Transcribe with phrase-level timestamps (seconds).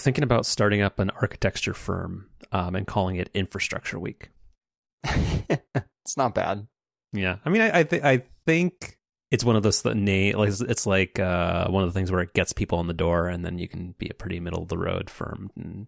[0.00, 4.30] thinking about starting up an architecture firm um, and calling it Infrastructure Week.
[5.04, 6.66] it's not bad.
[7.12, 8.98] Yeah, I mean, I I, th- I think
[9.30, 12.34] it's one of those name like it's like uh, one of the things where it
[12.34, 14.78] gets people in the door, and then you can be a pretty middle of the
[14.78, 15.86] road firm and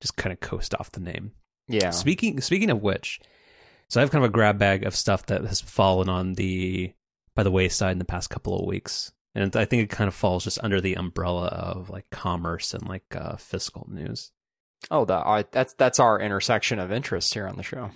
[0.00, 1.32] just kind of coast off the name.
[1.68, 1.90] Yeah.
[1.90, 3.20] Speaking speaking of which,
[3.88, 6.92] so I have kind of a grab bag of stuff that has fallen on the
[7.34, 10.14] by the wayside in the past couple of weeks, and I think it kind of
[10.14, 14.32] falls just under the umbrella of like commerce and like uh, fiscal news.
[14.90, 17.90] Oh, that uh, that's that's our intersection of interests here on the show.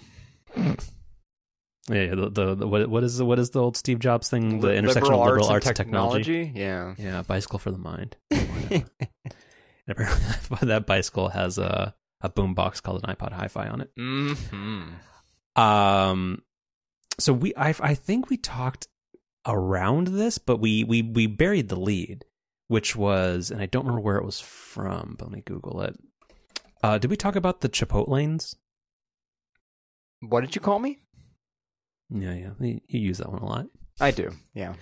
[1.89, 4.61] Yeah, the, the, the, what what is the, what is the old Steve Jobs thing?
[4.61, 6.53] The intersection liberal of liberal arts, arts, and and technology.
[6.55, 6.95] Yeah.
[6.97, 8.17] Yeah, bicycle for the mind.
[8.31, 8.85] and
[9.89, 13.91] apparently, that bicycle has a a boombox called an iPod Hi-Fi on it.
[13.97, 14.93] hmm
[15.61, 16.43] Um,
[17.19, 18.89] so we I I think we talked
[19.47, 22.25] around this, but we we we buried the lead,
[22.69, 25.17] which was, and I don't remember where it was from.
[25.19, 25.97] But let me Google it.
[26.83, 28.55] Uh, did we talk about the Chipotlanes?
[30.21, 30.99] What did you call me?
[32.11, 33.67] Yeah, yeah, you, you use that one a lot.
[34.01, 34.33] I do.
[34.55, 34.75] Yeah.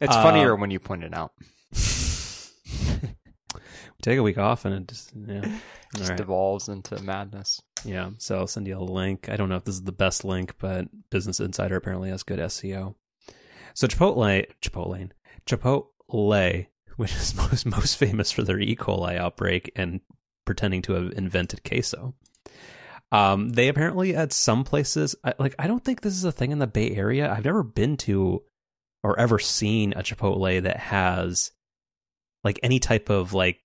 [0.00, 1.32] It's Uh, funnier when you point it out.
[4.02, 5.44] Take a week off, and it just yeah.
[5.44, 6.16] It just right.
[6.18, 7.62] devolves into madness.
[7.84, 9.28] Yeah, so I'll send you a link.
[9.30, 12.38] I don't know if this is the best link, but Business Insider apparently has good
[12.38, 12.94] SEO.
[13.74, 15.10] So Chipotle, Chipotle,
[15.46, 18.76] Chipotle, which is most most famous for their E.
[18.76, 20.00] coli outbreak and
[20.44, 22.14] pretending to have invented queso.
[23.12, 26.58] Um, they apparently at some places, like I don't think this is a thing in
[26.58, 27.30] the Bay Area.
[27.30, 28.42] I've never been to
[29.02, 31.52] or ever seen a Chipotle that has
[32.42, 33.60] like any type of like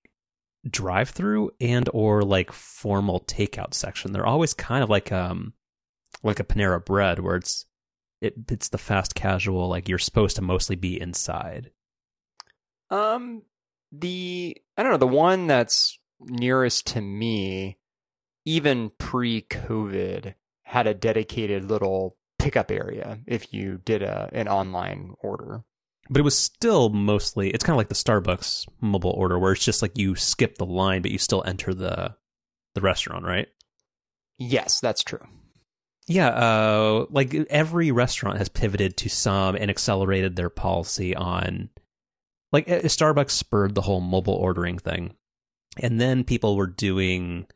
[0.68, 4.12] drive through and or like formal takeout section.
[4.12, 5.54] They're always kind of like um
[6.22, 7.64] like a Panera bread where it's
[8.20, 11.70] it it's the fast casual like you're supposed to mostly be inside.
[12.90, 13.42] Um,
[13.92, 17.78] the I don't know the one that's nearest to me,
[18.44, 25.64] even pre-COVID, had a dedicated little pickup area if you did a an online order.
[26.08, 29.64] But it was still mostly it's kind of like the Starbucks mobile order where it's
[29.64, 32.16] just like you skip the line but you still enter the
[32.74, 33.48] the restaurant, right?
[34.38, 35.26] Yes, that's true.
[36.10, 41.68] Yeah, uh, like every restaurant has pivoted to some and accelerated their policy on,
[42.50, 45.14] like uh, Starbucks spurred the whole mobile ordering thing,
[45.78, 47.46] and then people were doing.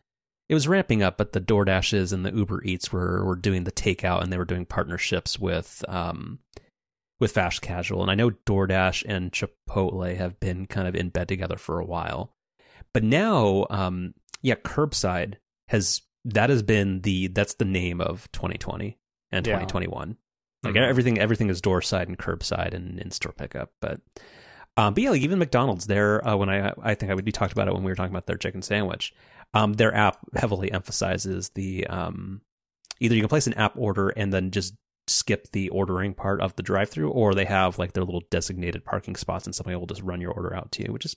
[0.49, 3.73] It was ramping up, but the DoorDashes and the Uber Eats were were doing the
[3.73, 6.39] takeout, and they were doing partnerships with um
[7.19, 8.03] with fast casual.
[8.03, 11.85] And I know DoorDash and Chipotle have been kind of in bed together for a
[11.85, 12.37] while,
[12.93, 15.39] but now, um, yeah, curbside
[15.71, 18.99] has that has been the that's the name of 2020
[19.33, 19.53] and Yeah.
[19.55, 20.17] 2021
[20.63, 20.89] like Mhm.
[20.89, 24.01] everything everything is door side and curbside and in store pickup but
[24.77, 27.33] um but yeah like even mcdonald's their uh, when i i think i would be
[27.33, 29.13] talked about it when we were talking about their chicken sandwich
[29.53, 32.41] um their app heavily emphasizes the um
[33.01, 34.75] either you can place an app order and then just
[35.07, 38.83] skip the ordering part of the drive through or they have like their little designated
[38.87, 41.15] parking spots and somebody will just run your order out to you which is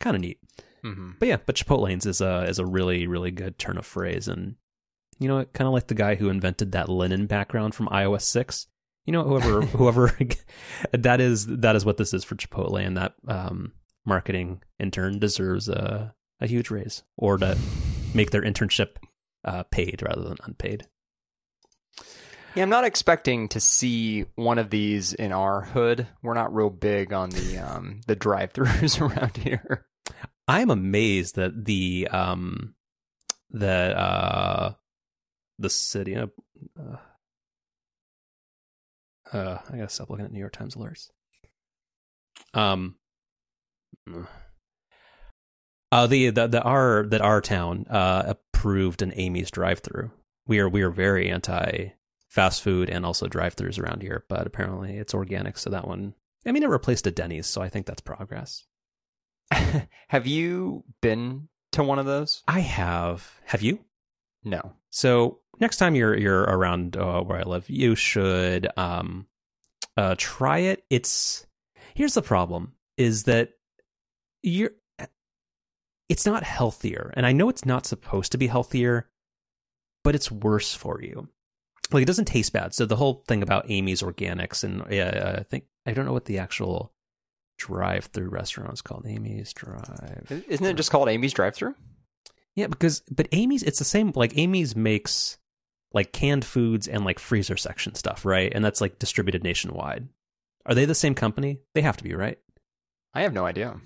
[0.00, 0.38] kind of neat
[0.84, 1.10] Mm-hmm.
[1.18, 4.56] but yeah, but Chipotlanes is a is a really really good turn of phrase, and
[5.18, 8.66] you know, kind of like the guy who invented that linen background from iOS six.
[9.06, 10.18] You know, whoever whoever
[10.92, 13.72] that is that is what this is for Chipotle, and that um,
[14.04, 17.56] marketing intern deserves a a huge raise, or to
[18.14, 18.96] make their internship
[19.44, 20.86] uh, paid rather than unpaid.
[22.54, 26.06] Yeah, I'm not expecting to see one of these in our hood.
[26.22, 29.86] We're not real big on the um the drive-throughs around here.
[30.48, 32.74] I'm amazed that the um
[33.50, 34.74] that uh
[35.58, 36.26] the city uh,
[39.32, 41.10] uh I gotta stop looking at New York Times alerts.
[42.54, 42.96] Um
[45.92, 50.10] uh the the, the our that our town uh approved an Amy's drive through.
[50.46, 51.92] We are we are very anti
[52.28, 56.14] fast food and also drive throughs around here, but apparently it's organic, so that one
[56.46, 58.64] I mean it replaced a Denny's, so I think that's progress.
[60.08, 62.42] Have you been to one of those?
[62.46, 63.80] I have have you?
[64.44, 64.74] No.
[64.90, 69.26] So next time you're you're around uh, where I live, you should um
[69.96, 70.84] uh try it.
[70.90, 71.46] It's
[71.94, 73.50] here's the problem is that
[74.42, 74.72] you're
[76.08, 77.12] it's not healthier.
[77.16, 79.08] And I know it's not supposed to be healthier,
[80.04, 81.28] but it's worse for you.
[81.90, 82.74] Like it doesn't taste bad.
[82.74, 86.26] So the whole thing about Amy's Organics and uh, I think I don't know what
[86.26, 86.92] the actual
[87.66, 89.06] drive-through restaurant is called.
[89.06, 90.44] Amy's Drive.
[90.48, 91.74] Isn't it just called Amy's drive-through?
[92.54, 95.38] Yeah, because but Amy's it's the same like Amy's makes
[95.92, 98.52] like canned foods and like freezer section stuff, right?
[98.54, 100.08] And that's like distributed nationwide.
[100.66, 101.60] Are they the same company?
[101.74, 102.38] They have to be, right?
[103.14, 103.80] I have no idea.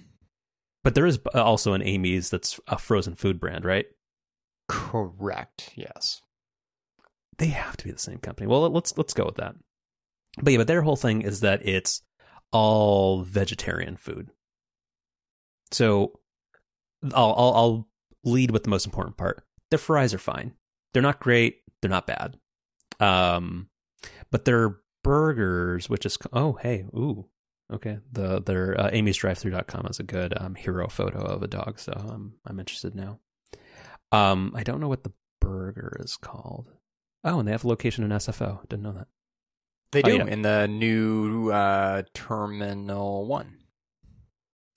[0.82, 3.86] But there is uh, also an Amy's that's a frozen food brand, right?
[4.68, 5.72] Correct.
[5.74, 6.22] Yes.
[7.38, 8.46] They have to be the same company.
[8.46, 9.54] Well, let's let's go with that.
[10.40, 12.02] But yeah, but their whole thing is that it's
[12.52, 14.30] all vegetarian food.
[15.72, 16.20] So
[17.14, 17.88] I'll, I'll, I'll
[18.24, 19.44] lead with the most important part.
[19.70, 20.54] Their fries are fine.
[20.92, 21.58] They're not great.
[21.80, 22.38] They're not bad.
[23.00, 23.68] Um,
[24.30, 27.26] but their burgers, which is oh hey ooh
[27.72, 31.92] okay the their uh, amy'sdrivethrough.com is a good um, hero photo of a dog, so
[31.92, 33.20] I'm I'm interested now.
[34.12, 36.72] Um, I don't know what the burger is called.
[37.24, 38.66] Oh, and they have a location in SFO.
[38.68, 39.08] Didn't know that.
[39.96, 40.26] They Oh, do yeah.
[40.26, 43.56] in the new uh, Terminal One.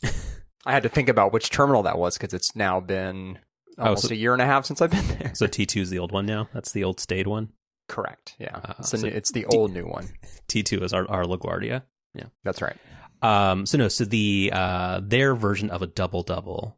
[0.65, 3.39] I had to think about which terminal that was because it's now been
[3.77, 5.31] Oh, almost so- a year and a half since I've been there.
[5.35, 6.47] So T2 is the old one now.
[6.53, 7.49] That's the old stayed one.
[7.87, 8.35] Correct.
[8.39, 10.09] Yeah, Uh, it's, the so it's the D- old new one.
[10.47, 11.83] T2 is our, our LaGuardia.
[12.13, 12.25] Yeah.
[12.43, 12.77] That's right.
[13.21, 16.77] Um, so no, so the uh, their version of a double double,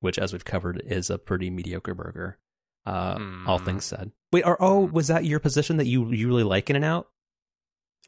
[0.00, 2.38] which as we've covered is a pretty mediocre burger.
[2.86, 3.64] Uh, all Mm.
[3.64, 4.12] things said.
[4.32, 7.08] Wait, or oh, was that your position that you you really like In and Out?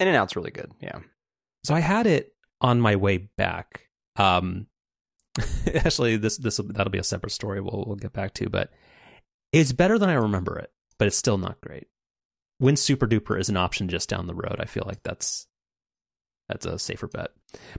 [0.01, 0.73] In and Out's really good.
[0.81, 0.99] Yeah.
[1.65, 3.89] So I had it on my way back.
[4.17, 4.67] Um,
[5.75, 7.61] actually, this this that'll be a separate story.
[7.61, 8.71] We'll we'll get back to, but
[9.53, 11.87] it's better than I remember it, but it's still not great.
[12.59, 15.47] When Super Duper is an option just down the road, I feel like that's
[16.49, 17.31] that's a safer bet.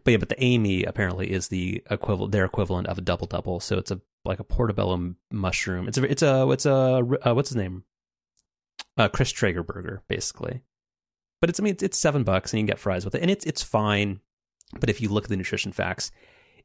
[0.03, 3.59] But yeah, but the Amy apparently is the equivalent, their equivalent of a double double.
[3.59, 5.87] So it's a like a portobello mushroom.
[5.87, 6.73] It's a it's a it's a
[7.27, 7.83] uh, what's his name?
[8.97, 10.61] Uh, Chris Traeger burger, basically.
[11.41, 13.21] But it's I mean it's, it's seven bucks and you can get fries with it,
[13.21, 14.21] and it's it's fine.
[14.79, 16.11] But if you look at the nutrition facts,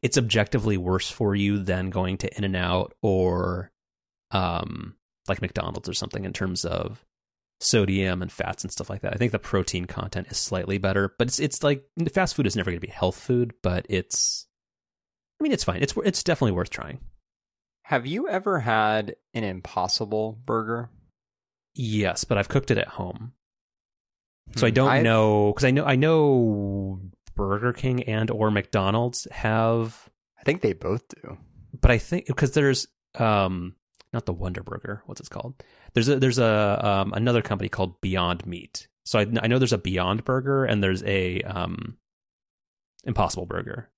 [0.02, 3.72] it's objectively worse for you than going to In and Out or
[4.30, 4.94] um
[5.28, 7.04] like McDonald's or something in terms of
[7.60, 9.14] sodium and fats and stuff like that.
[9.14, 12.56] I think the protein content is slightly better, but it's it's like fast food is
[12.56, 14.46] never going to be health food, but it's
[15.40, 15.82] I mean it's fine.
[15.82, 17.00] It's it's definitely worth trying.
[17.84, 20.90] Have you ever had an Impossible burger?
[21.74, 23.32] Yes, but I've cooked it at home.
[24.54, 27.00] So I Hmm, don't I've- know cuz I know I know
[27.34, 30.08] Burger King and or McDonald's have
[30.38, 31.36] I think they both do.
[31.80, 33.74] but I think because there's um
[34.12, 35.62] not the Wonder Burger, what's it called?
[35.94, 38.88] There's a there's a um another company called Beyond Meat.
[39.04, 41.96] So I I know there's a Beyond Burger and there's a um
[43.04, 43.90] Impossible Burger.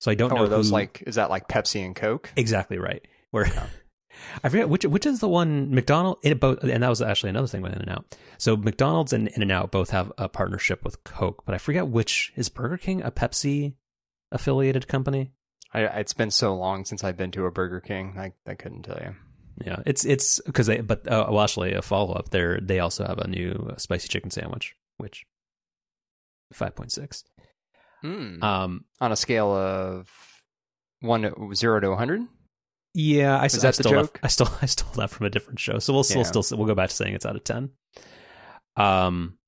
[0.00, 2.32] So I don't Oh, know are those who- like is that like Pepsi and Coke?
[2.36, 3.06] exactly right.
[3.30, 3.44] Where
[4.42, 7.46] I forget which which is the one McDonald in both and that was actually another
[7.46, 8.16] thing with In and Out.
[8.38, 11.88] So McDonald's and In and Out both have a partnership with Coke, but I forget
[11.88, 13.74] which is Burger King a Pepsi
[14.30, 15.32] affiliated company.
[15.74, 18.14] I, it's been so long since I've been to a Burger King.
[18.18, 19.14] I I couldn't tell you.
[19.64, 23.04] Yeah, it's it's because they but uh, well actually a follow up there they also
[23.06, 25.24] have a new spicy chicken sandwich which
[26.52, 27.24] five point six.
[28.00, 28.42] Hmm.
[28.42, 30.10] Um, On a scale of
[31.00, 32.22] one to- zero to one hundred.
[32.94, 34.20] Yeah, I, Is I that the stole joke?
[34.22, 36.40] I stole I stole that from a different show, so we'll still Yeah.
[36.40, 37.70] still we'll go back to saying it's out of ten.
[38.76, 39.38] Um,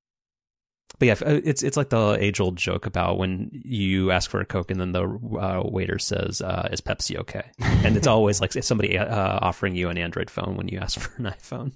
[0.99, 4.45] but yeah, it's it's like the age old joke about when you ask for a
[4.47, 8.53] coke and then the uh, waiter says, uh, "Is Pepsi okay?" And it's always like
[8.53, 11.73] somebody uh, offering you an Android phone when you ask for an iPhone.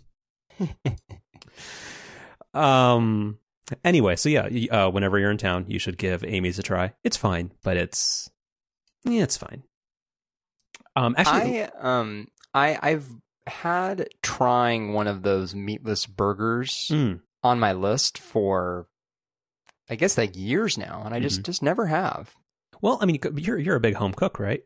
[2.54, 3.38] um.
[3.84, 6.94] Anyway, so yeah, uh, whenever you're in town, you should give Amy's a try.
[7.04, 8.30] It's fine, but it's
[9.04, 9.62] yeah, it's fine.
[10.96, 13.08] Um, actually, I um I I've
[13.46, 18.88] had trying one of those meatless burgers Mm, on my list for
[19.88, 22.34] I guess like years now, and I just just never have.
[22.80, 24.62] well, I mean, you're you're a big home cook, right?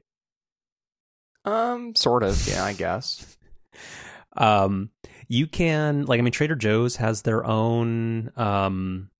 [1.44, 3.36] Um, sort of, yeah, I guess.
[4.36, 4.90] um
[5.28, 9.10] you can like i mean trader joe's has their own um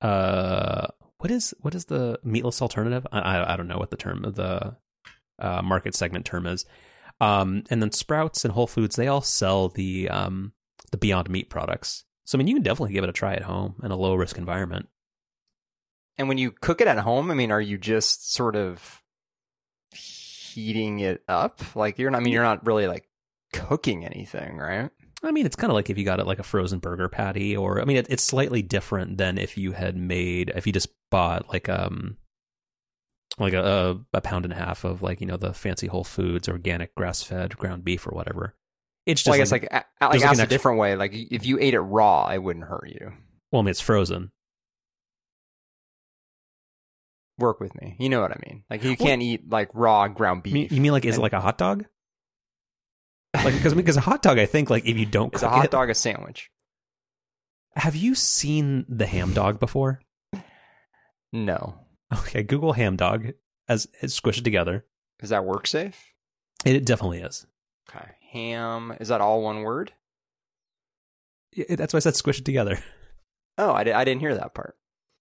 [0.00, 0.86] uh
[1.18, 4.24] what is what is the meatless alternative i i, I don't know what the term
[4.24, 4.76] of the
[5.38, 6.64] uh market segment term is
[7.20, 10.52] um and then sprouts and whole foods they all sell the um
[10.90, 13.42] the beyond meat products so i mean you can definitely give it a try at
[13.42, 14.88] home in a low risk environment
[16.16, 19.02] And when you cook it at home, I mean, are you just sort of
[19.92, 21.60] heating it up?
[21.74, 22.18] Like you're not.
[22.20, 23.08] I mean, you're not really like
[23.52, 24.90] cooking anything, right?
[25.22, 27.56] I mean, it's kind of like if you got it like a frozen burger patty,
[27.56, 30.88] or I mean, it, it's slightly different than if you had made if you just
[31.10, 32.16] bought like um
[33.38, 36.48] like a, a pound and a half of like you know the fancy Whole Foods
[36.48, 38.54] organic grass fed ground beef or whatever.
[39.06, 40.96] It's just Well, I guess like like like asked an a different way.
[40.96, 43.12] Like if you ate it raw, it wouldn't hurt you.
[43.52, 44.30] well, I mean, it's frozen.
[47.38, 47.96] Work with me.
[47.98, 48.62] You know what I mean?
[48.70, 50.70] Like you can't eat like raw ground beef.
[50.70, 51.84] you mean like is it like a hot dog?
[53.34, 55.52] Like because because a hot dog, I think like if you don't Is cook a
[55.52, 56.50] hot it, dog a sandwich?
[57.74, 60.00] have you seen the ham dog before?
[61.32, 61.80] No.
[62.12, 63.32] Okay, Google ham dog
[63.68, 64.84] as, as squish it together.
[65.22, 66.12] Is that work safe?
[66.64, 67.46] It definitely is.
[67.88, 68.06] Okay.
[68.32, 68.96] Ham.
[69.00, 69.92] Is that all one word?
[71.52, 72.78] It- that's why I said squish it together.
[73.56, 74.76] Oh, I, di- I didn't hear that part.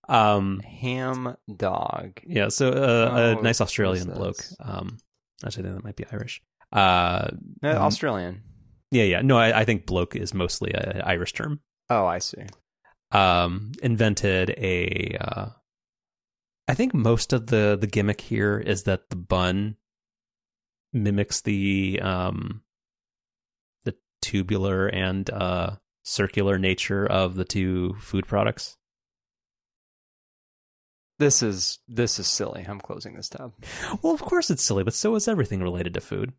[0.10, 2.20] Um, Ham dog.
[2.26, 2.48] yeah.
[2.48, 4.44] So uh, Oh, a nice Australian bloke.
[4.60, 4.98] Um,
[5.46, 6.42] actually, I think that might be Irish.
[6.72, 7.28] Uh,
[7.62, 7.76] Uh, Mhm.
[7.76, 8.42] Australian.
[8.90, 9.22] yeah, yeah.
[9.22, 11.60] No, I, I think bloke is mostly an Irish term.
[11.92, 12.42] Oh, I see.
[13.12, 15.16] um, invented a.
[15.22, 15.46] Uh,
[16.68, 19.78] I think most of the the gimmick here is that the bun
[20.94, 22.62] mimics the um,
[23.84, 28.78] the tubular and uh, circular nature of the two food products.
[31.20, 32.66] This is this is silly.
[32.68, 33.54] I'm closing this tab.
[34.02, 36.34] Well, of course it's silly, but so is everything related to food.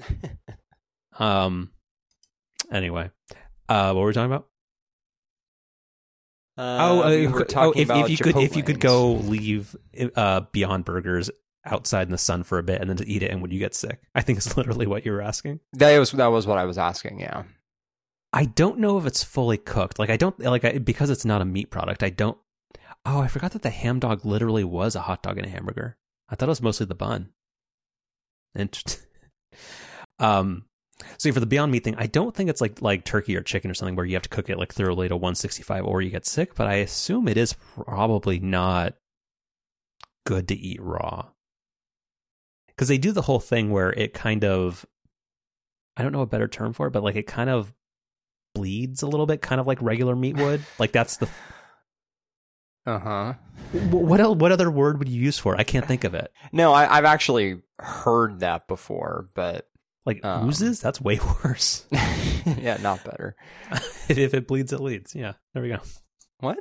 [1.18, 1.70] Um.
[2.72, 3.10] Anyway,
[3.68, 4.48] uh, what were we talking about?
[6.58, 9.12] Oh, Uh, uh, we were oh, if, about if you could, if you could go
[9.14, 9.76] leave
[10.16, 11.30] uh, Beyond Burgers
[11.64, 13.58] outside in the sun for a bit and then to eat it, and would you
[13.58, 14.00] get sick?
[14.14, 15.60] I think it's literally what you were asking.
[15.72, 17.20] That was that was what I was asking.
[17.20, 17.44] Yeah.
[18.32, 19.98] I don't know if it's fully cooked.
[19.98, 22.02] Like I don't like I, because it's not a meat product.
[22.02, 22.36] I don't.
[23.06, 25.96] Oh, I forgot that the ham dog literally was a hot dog and a hamburger.
[26.28, 27.30] I thought it was mostly the bun.
[28.56, 29.06] Interesting.
[30.18, 30.64] um,
[31.18, 33.70] so for the Beyond Meat thing, I don't think it's like like turkey or chicken
[33.70, 36.26] or something where you have to cook it like thoroughly to 165 or you get
[36.26, 36.54] sick.
[36.54, 38.94] But I assume it is probably not
[40.26, 41.26] good to eat raw
[42.68, 44.86] because they do the whole thing where it kind of
[45.96, 47.72] I don't know a better term for it, but like it kind of
[48.54, 50.62] bleeds a little bit, kind of like regular meat would.
[50.78, 51.28] like that's the
[52.86, 53.32] Uh huh.
[53.90, 55.60] what el- what other word would you use for it?
[55.60, 56.32] I can't think of it.
[56.52, 59.68] No, I, I've actually heard that before, but
[60.06, 60.48] Like Um.
[60.48, 61.86] oozes, that's way worse.
[61.92, 63.36] yeah, not better.
[64.08, 65.14] if it bleeds, it leads.
[65.14, 65.78] Yeah, there we go.
[66.40, 66.58] What?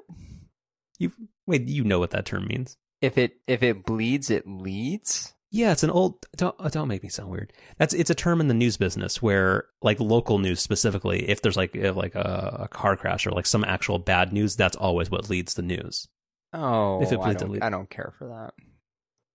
[1.00, 1.12] You
[1.45, 2.77] Wait, you know what that term means?
[3.01, 5.33] If it if it bleeds, it leads.
[5.51, 6.25] Yeah, it's an old.
[6.38, 7.51] Don't uh, don't make me sound weird.
[7.77, 11.57] That's it's a term in the news business where, like local news specifically, if there's
[11.57, 15.12] like if like a, a car crash or like some actual bad news, that's always
[15.12, 16.07] what leads the news.
[16.53, 17.65] Oh, If it I, bleeds, it don't, leads.
[17.65, 18.53] I don't care for that.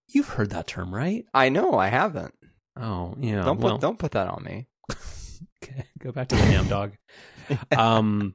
[0.09, 1.25] You've heard that term, right?
[1.35, 2.35] I know I haven't.
[2.81, 3.43] Oh yeah.
[3.45, 4.67] don't well, put don't put that on me.
[5.63, 6.93] okay, go back to the ham dog.
[7.75, 8.35] Um,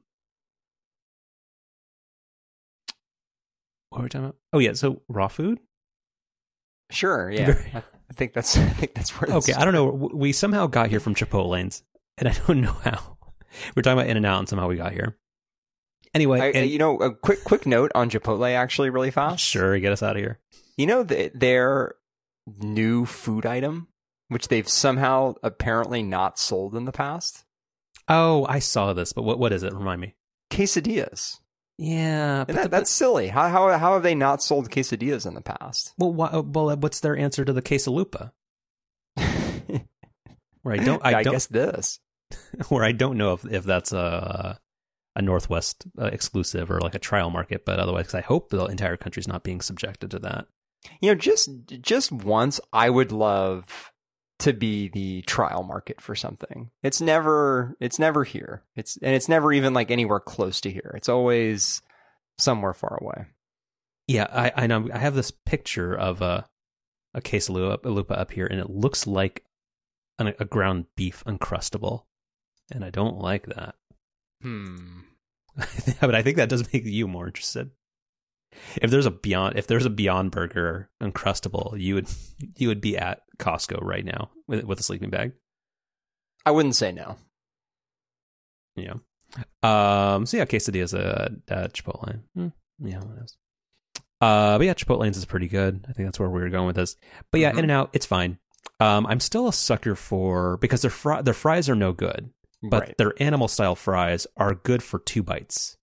[3.89, 4.37] what were we talking about?
[4.51, 5.59] Oh yeah, so raw food.
[6.89, 7.81] Sure, yeah.
[8.09, 9.37] I, think that's I think that's where.
[9.37, 10.09] Okay, I don't know.
[10.13, 11.83] We somehow got here from Chipotlanes,
[12.17, 13.17] and I don't know how.
[13.75, 15.15] We're talking about In and Out, and somehow we got here.
[16.13, 19.43] Anyway, I, and- you know, a quick quick note on Chipotle, actually, really fast.
[19.43, 20.39] sure, get us out of here.
[20.77, 21.95] You know the, their
[22.47, 23.87] new food item,
[24.33, 27.45] which they've somehow apparently not sold in the past,
[28.09, 29.71] Oh, I saw this, but what what is it?
[29.73, 30.15] Remind me.
[30.51, 31.39] quesadillas.
[31.77, 33.29] Yeah, that, the- that's silly.
[33.29, 35.93] How, how how have they not sold quesadillas in the past?
[35.97, 38.31] well, why, well, what's their answer to the quesalupa?
[40.63, 41.99] Where I don't, I, I don't, guess this.
[42.69, 44.59] where I don't know if if that's a
[45.15, 48.97] a Northwest uh, exclusive or like a trial market, but otherwise, I hope the entire
[48.97, 50.45] country's not being subjected to that.
[51.01, 51.49] You know, just
[51.81, 53.91] just once, I would love
[54.39, 56.71] to be the trial market for something.
[56.81, 58.63] It's never it's never here.
[58.75, 60.93] It's and it's never even like anywhere close to here.
[60.95, 61.81] It's always
[62.37, 63.27] somewhere far away.
[64.07, 64.89] Yeah, I I know.
[64.93, 66.45] I have this picture of a
[67.13, 69.43] a quesalupa up here, and it looks like
[70.19, 72.03] an, a ground beef uncrustable,
[72.71, 73.75] and I don't like that.
[74.41, 75.01] Hmm.
[76.01, 77.69] but I think that does make you more interested.
[78.81, 82.07] If there's a beyond, if there's a Beyond Burger uncrustable, you would
[82.57, 85.33] you would be at Costco right now with with a sleeping bag.
[86.45, 87.17] I wouldn't say no.
[88.75, 88.95] Yeah.
[89.61, 90.25] Um.
[90.25, 92.19] So yeah, quesadillas at, at Chipotle.
[92.35, 92.47] Hmm,
[92.79, 93.37] yeah, what else?
[94.21, 95.85] Uh, but yeah, Chipotlane's is pretty good.
[95.89, 96.95] I think that's where we were going with this.
[97.31, 97.57] But yeah, Mhm.
[97.57, 98.37] In and Out, it's fine.
[98.79, 102.29] Um, I'm still a sucker for because their fri- their fries are no good,
[102.61, 102.97] but right.
[102.97, 105.77] their animal style fries are good for two bites.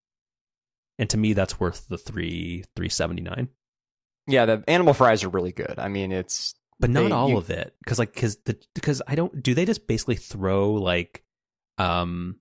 [1.00, 3.48] And to me, that's worth the three three seventy nine.
[4.28, 5.74] Yeah, the animal fries are really good.
[5.78, 9.00] I mean, it's But not They- all you- of it, because like because the because
[9.08, 11.24] I don't do they just basically throw like
[11.78, 12.38] um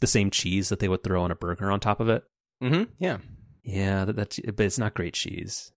[0.00, 2.24] the same cheese that they would throw on a burger on top of it.
[2.62, 2.90] Mm-hmm.
[2.98, 3.18] yeah.
[3.62, 5.70] Yeah, that, that's but it's not great cheese.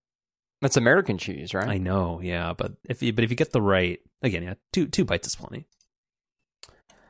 [0.60, 1.68] That's American cheese, right?
[1.68, 4.86] I know, yeah, but if you but if you get the right again, yeah, two
[4.88, 5.66] two bites is plenty.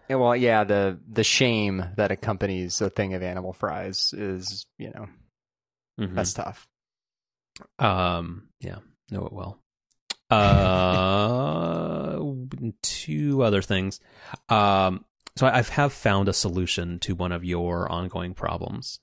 [0.09, 4.91] Yeah, well, yeah, the the shame that accompanies a thing of animal fries is, you
[4.95, 5.07] know,
[6.01, 6.15] Mhm.
[6.15, 6.67] that's tough.
[7.79, 8.79] Um, yeah,
[9.11, 9.61] know it well.
[10.31, 12.19] Uh,
[12.83, 14.01] two other things.
[14.49, 15.05] Um,
[15.37, 19.01] so I, I've have found a solution to one of your ongoing problems.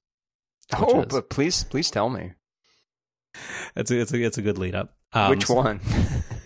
[0.77, 2.31] Oh, is- but please, please tell me
[3.75, 4.93] It's a, it's a, it's a good lead up.
[5.13, 5.79] Um, which one.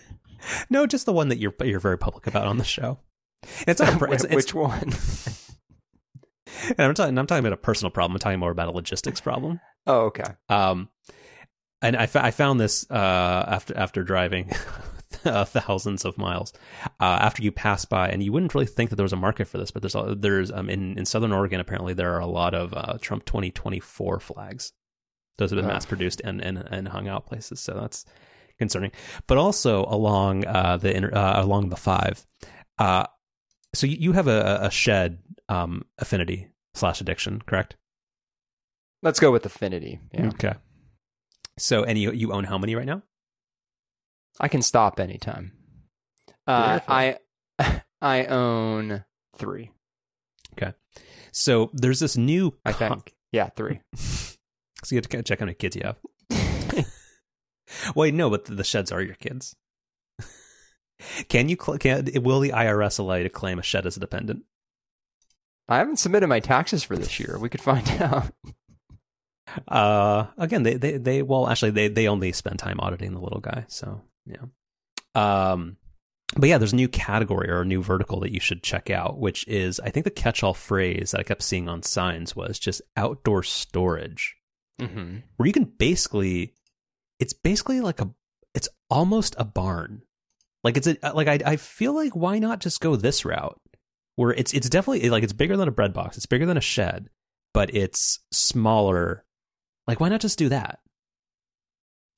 [0.70, 2.98] no, just the one that you're you're very public about on the show.
[3.66, 4.00] It's not.
[4.02, 4.92] A, it's, Which one?
[6.70, 7.18] and I'm talking.
[7.18, 8.16] I'm talking about a personal problem.
[8.16, 9.60] I'm talking more about a logistics problem.
[9.86, 10.24] Oh, okay.
[10.48, 10.88] Um,
[11.82, 14.50] and I, found this uh, after after driving
[15.24, 16.52] uh, thousands of miles
[17.00, 19.46] uh, after you pass by, and you wouldn't really think that there was a market
[19.46, 22.26] for this, but there's a, there's um, in in Southern Oregon apparently there are a
[22.26, 24.72] lot of uh, Trump 2024 flags.
[25.38, 25.74] Those have been Oh.
[25.74, 28.04] mass produced and, and and hung out places, so that's
[28.58, 28.90] concerning.
[29.26, 32.24] But also along uh, the inter- uh, along the five,
[32.78, 33.06] uh,
[33.76, 35.18] so you, have a, a shed
[35.48, 37.76] um, affinity slash addiction, correct?
[39.02, 40.00] Let's go with affinity.
[40.12, 40.28] Yeah.
[40.28, 40.54] Okay.
[41.58, 43.02] So, and you you own how many right now?
[44.40, 45.52] I can stop anytime.
[46.46, 47.18] Uh, I
[48.02, 49.04] I own
[49.36, 49.70] three.
[50.52, 50.72] Okay.
[51.32, 52.54] So there's this new.
[52.64, 53.14] I con- think.
[53.32, 53.80] Yeah, three.
[54.84, 56.86] So you have to kind of check how many kids you have.
[57.96, 59.56] Wait, no, but the sheds are your kids.
[61.28, 61.56] Can you?
[61.60, 64.44] Cl- can will the IRS allow you to claim a shed as a dependent?
[65.68, 67.38] I haven't submitted my taxes for this year.
[67.38, 68.32] We could find out.
[69.68, 73.40] Uh, again, they they they well, actually, they they only spend time auditing the little
[73.40, 73.64] guy.
[73.68, 74.44] So yeah.
[75.14, 75.76] Um,
[76.36, 79.18] but yeah, there's a new category or a new vertical that you should check out,
[79.18, 82.82] which is I think the catch-all phrase that I kept seeing on signs was just
[82.96, 84.36] outdoor storage.
[84.78, 85.20] Mm-hmm.
[85.38, 86.52] where you can basically
[87.18, 88.10] it's basically like a
[88.54, 90.02] it's almost a barn
[90.66, 93.60] like it's a like I, I feel like why not just go this route
[94.16, 96.60] where it's it's definitely like it's bigger than a bread box it's bigger than a
[96.60, 97.08] shed
[97.54, 99.24] but it's smaller
[99.86, 100.80] like why not just do that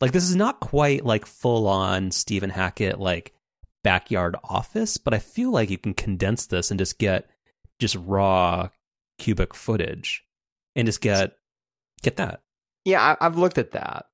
[0.00, 3.34] like this is not quite like full on Stephen Hackett like
[3.84, 7.28] backyard office but I feel like you can condense this and just get
[7.78, 8.70] just raw
[9.18, 10.24] cubic footage
[10.74, 11.36] and just get
[12.00, 12.40] get that
[12.86, 14.06] Yeah, I, I've looked at that.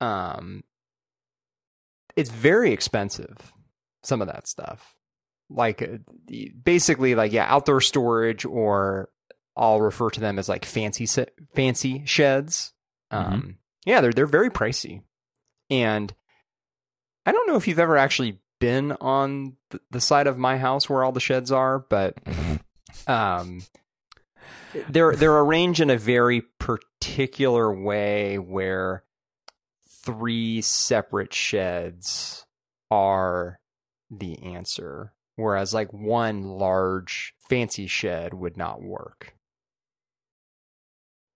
[0.00, 0.64] Um,
[2.16, 3.52] it's very expensive.
[4.06, 4.94] Some of that stuff,
[5.50, 5.98] like uh,
[6.62, 9.10] basically, like yeah, outdoor storage, or
[9.56, 12.72] I'll refer to them as like fancy se- fancy sheds.
[13.10, 15.02] Um, yeah, they're they're very pricey,
[15.70, 16.14] and
[17.24, 20.88] I don't know if you've ever actually been on the, the side of my house
[20.88, 22.16] where all the sheds are, but
[23.06, 23.62] um,
[24.88, 29.04] they're they're arranged in a very particular way where
[29.88, 32.46] three separate sheds
[32.90, 33.58] are
[34.10, 39.34] the answer whereas like one large fancy shed would not work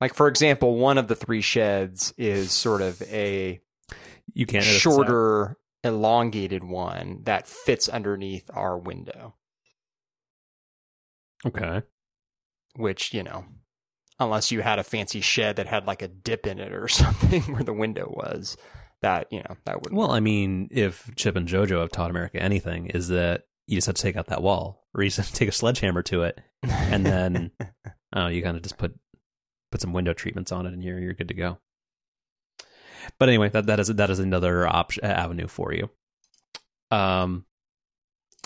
[0.01, 3.61] like for example one of the three sheds is sort of a
[4.33, 4.93] you can't edit this out.
[4.95, 9.35] shorter elongated one that fits underneath our window
[11.45, 11.83] Okay.
[12.77, 13.45] which you know
[14.19, 17.43] unless you had a fancy shed that had like a dip in it or something
[17.53, 18.57] where the window was
[19.03, 22.43] that you know that would Well, I mean, if Chip and JoJo have taught America
[22.43, 25.29] anything, is that you just have to take out that wall, or you just have
[25.29, 27.51] to take a sledgehammer to it, and then
[28.15, 28.99] oh, you kind of just put
[29.71, 31.59] put some window treatments on it, and you're you're good to go.
[33.19, 35.91] But anyway, that that is that is another option avenue for you.
[36.91, 37.47] Um,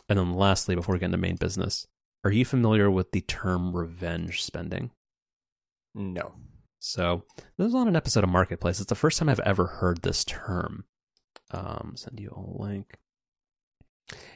[0.08, 1.86] and then lastly, before we get into main business,
[2.24, 4.90] are you familiar with the term revenge spending?
[5.94, 6.32] no
[6.84, 7.24] So
[7.56, 8.78] this is on an episode of Marketplace.
[8.78, 10.84] It's the first time I've ever heard this term.
[11.50, 12.98] Um, send you a link.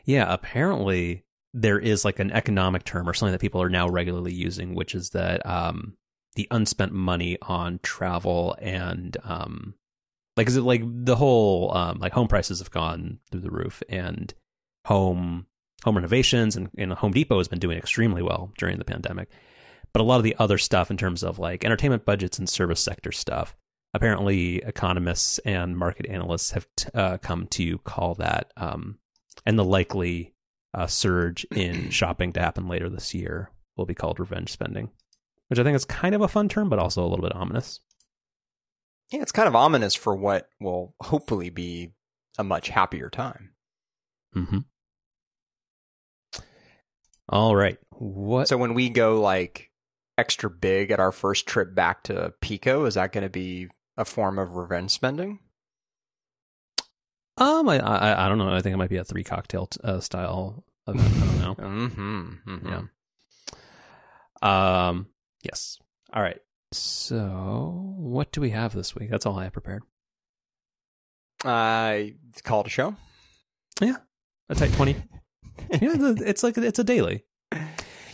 [0.07, 4.33] Yeah, apparently there is like an economic term or something that people are now regularly
[4.33, 5.99] using, which is that um,
[6.37, 9.75] the unspent money on travel and um,
[10.39, 13.83] like is it like the whole um, like home prices have gone through the roof
[13.91, 14.33] and
[14.87, 15.47] home
[15.85, 19.29] home renovations and, and Home Depot has been doing extremely well during the pandemic
[19.93, 22.81] but a lot of the other stuff in terms of like entertainment budgets and service
[22.81, 23.57] sector stuff.
[23.95, 28.99] Apparently economists and market analysts have t- uh, come to call that um,
[29.47, 30.35] and the likely
[30.75, 34.91] uh, surge in shopping to happen later this year will be called revenge spending
[35.49, 37.81] which i think is kind of a fun term but also a little bit ominous.
[39.11, 41.93] Yeah it's kind of ominous for what will hopefully be
[42.39, 43.53] a much happier time.
[44.37, 44.59] Mm-hmm.
[47.31, 47.79] all right.
[47.91, 49.68] What so when we go like
[50.19, 54.05] extra big at our first trip back to pico is that going to be a
[54.05, 55.39] form of revenge spending
[57.37, 59.81] um I, I i don't know i think it might be a three cocktail t-
[59.85, 62.69] uh, style event i don't know mm-hmm, mm-hmm.
[62.69, 62.83] Yeah.
[64.41, 65.07] Um.
[65.43, 65.79] Yes.
[66.13, 66.39] All right.
[66.73, 69.11] So, what do we have this week?
[69.11, 69.83] That's all I have prepared.
[71.45, 71.99] uh
[72.45, 72.95] call it a show
[73.81, 73.97] Yeah,
[74.49, 74.93] A tight twenty.
[75.71, 77.25] yeah, it's like it's a daily.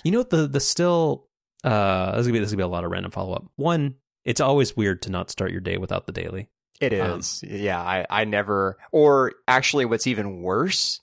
[0.02, 0.30] You know what?
[0.30, 1.28] The the still.
[1.64, 3.46] Uh, this is gonna be this is gonna be a lot of random follow up.
[3.56, 6.48] One, it's always weird to not start your day without the daily.
[6.80, 11.00] It is, Um, yeah, I, I never or actually what's even worse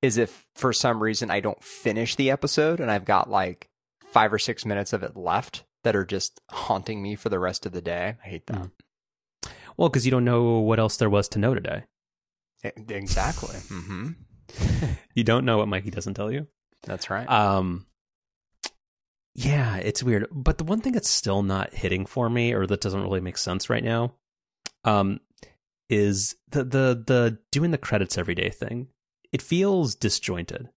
[0.00, 3.68] is if for some reason I don't finish the episode and I've got like
[4.12, 7.66] five or six minutes of it left that are just haunting me for the rest
[7.66, 8.16] of the day.
[8.24, 8.56] I hate that.
[8.56, 8.70] Mm.
[9.76, 11.84] Well, because you don't know what else there was to know today.
[12.62, 13.56] Exactly.
[13.68, 14.10] hmm
[15.14, 16.46] You don't know what Mikey doesn't tell you.
[16.84, 17.28] That's right.
[17.28, 17.86] Um,
[19.34, 20.26] yeah, it's weird.
[20.30, 23.38] But the one thing that's still not hitting for me, or that doesn't really make
[23.38, 24.14] sense right now,
[24.84, 25.20] um,
[25.88, 28.88] is the the the doing the credits every day thing.
[29.32, 30.68] It feels disjointed.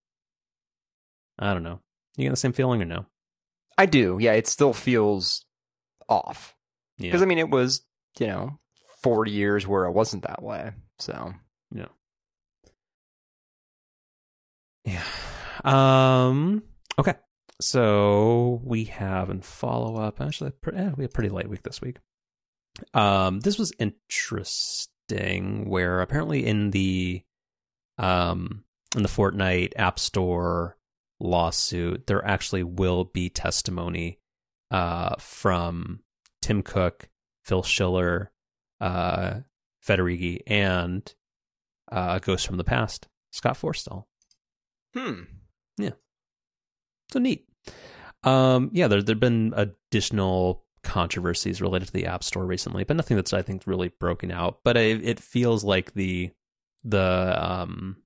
[1.37, 1.81] I don't know.
[2.15, 3.05] You got the same feeling or no?
[3.77, 4.17] I do.
[4.21, 5.45] Yeah, it still feels
[6.07, 6.55] off.
[6.97, 7.09] Yeah.
[7.09, 7.81] Because I mean, it was
[8.19, 8.59] you know
[9.01, 10.71] forty years where it wasn't that way.
[10.99, 11.33] So
[11.73, 11.87] yeah,
[14.85, 15.03] Yeah.
[15.63, 16.63] Um.
[16.97, 17.15] Okay.
[17.61, 20.19] So we have in follow up.
[20.21, 21.97] Actually, eh, we had a pretty light week this week.
[22.93, 23.39] Um.
[23.39, 25.69] This was interesting.
[25.69, 27.23] Where apparently in the
[27.97, 28.63] um
[28.95, 30.77] in the Fortnite App Store
[31.19, 34.19] lawsuit, there actually will be testimony
[34.71, 36.01] uh from
[36.41, 37.09] Tim Cook,
[37.43, 38.31] Phil Schiller,
[38.79, 39.39] uh,
[39.83, 41.11] Federighi, and
[41.91, 44.05] uh, Ghost from the Past, Scott Forstall.
[44.93, 45.21] hmm.
[47.11, 47.47] So neat.
[48.23, 53.17] Um, yeah, there there've been additional controversies related to the App Store recently, but nothing
[53.17, 54.59] that's I think really broken out.
[54.63, 56.31] But it, it feels like the
[56.83, 57.97] the um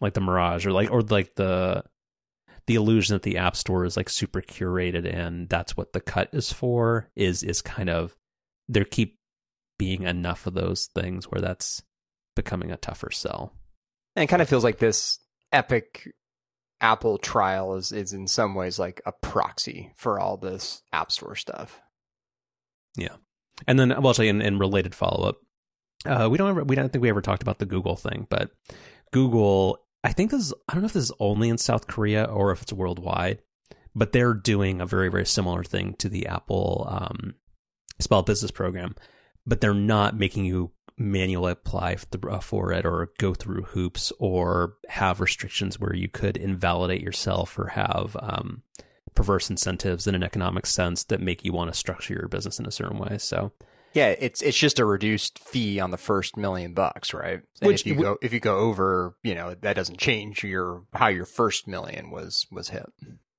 [0.00, 1.84] like the mirage or like or like the
[2.66, 6.28] the illusion that the App Store is like super curated and that's what the cut
[6.32, 8.16] is for is is kind of
[8.68, 9.18] there keep
[9.78, 11.82] being enough of those things where that's
[12.34, 13.52] becoming a tougher sell.
[14.16, 15.18] And it kind of feels like this
[15.52, 16.14] epic
[16.84, 21.34] Apple trial is is in some ways like a proxy for all this App Store
[21.34, 21.80] stuff.
[22.94, 23.16] Yeah,
[23.66, 25.36] and then, well, actually, in, in related follow up,
[26.04, 28.50] uh, we don't ever, we don't think we ever talked about the Google thing, but
[29.12, 32.24] Google, I think this is, I don't know if this is only in South Korea
[32.24, 33.40] or if it's worldwide,
[33.94, 37.34] but they're doing a very very similar thing to the Apple um,
[37.98, 38.94] small business program,
[39.46, 44.12] but they're not making you manually apply for, uh, for it or go through hoops
[44.18, 48.62] or have restrictions where you could invalidate yourself or have um,
[49.14, 52.66] perverse incentives in an economic sense that make you want to structure your business in
[52.66, 53.18] a certain way.
[53.18, 53.52] So
[53.92, 57.40] Yeah, it's it's just a reduced fee on the first million bucks, right?
[57.60, 60.84] And Which- if you go if you go over, you know, that doesn't change your
[60.92, 62.86] how your first million was was hit.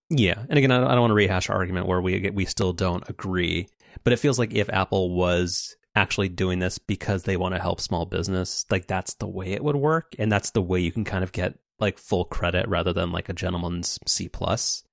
[0.09, 2.45] Yeah, and again, I don't, I don't want to rehash our argument where we we
[2.45, 3.69] still don't agree,
[4.03, 7.79] but it feels like if Apple was actually doing this because they want to help
[7.79, 11.05] small business, like that's the way it would work, and that's the way you can
[11.05, 14.83] kind of get like full credit rather than like a gentleman's C plus,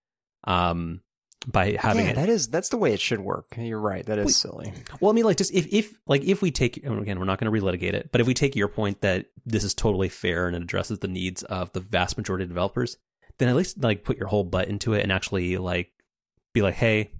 [0.44, 1.00] um,
[1.46, 2.16] by having yeah, it.
[2.16, 3.46] that is that's the way it should work.
[3.56, 4.04] You're right.
[4.06, 4.34] That is Wait.
[4.34, 4.72] silly.
[5.00, 7.40] Well, I mean, like just if if like if we take and again, we're not
[7.40, 10.46] going to relitigate it, but if we take your point that this is totally fair
[10.46, 12.96] and it addresses the needs of the vast majority of developers,
[13.38, 15.90] then at least like put your whole butt into it and actually like
[16.54, 17.10] be like, hey,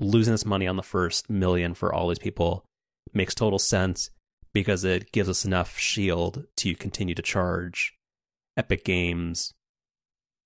[0.00, 2.66] losing this money on the first million for all these people
[3.16, 4.10] makes total sense
[4.52, 7.94] because it gives us enough shield to continue to charge
[8.56, 9.52] Epic Games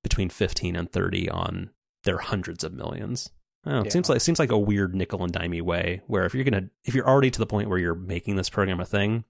[0.02, 1.70] between fifteen and thirty on
[2.04, 3.30] their hundreds of millions.
[3.66, 3.90] Know, it Yeah.
[3.90, 6.70] seems like it seems like a weird nickel and dimey way where if you're gonna
[6.85, 9.24] if you're already to the point where you're making this program a thing,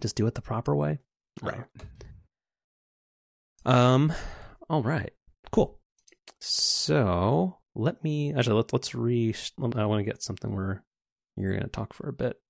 [0.00, 0.98] just do it the proper way.
[1.42, 1.64] Right.
[3.64, 4.12] Um.
[4.70, 5.12] All right.
[5.52, 5.78] Cool.
[6.40, 9.34] So let me actually let, let's re.
[9.60, 10.82] I want to get something where
[11.36, 12.40] you're going to talk for a bit.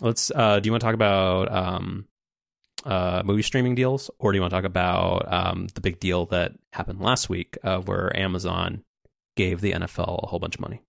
[0.00, 0.30] Let's.
[0.34, 2.06] Uh, do you want to talk about um,
[2.84, 6.26] uh, movie streaming deals, or do you want to talk about um, the big deal
[6.26, 8.84] that happened last week, uh, where Amazon
[9.36, 10.82] gave the NFL a whole bunch of money?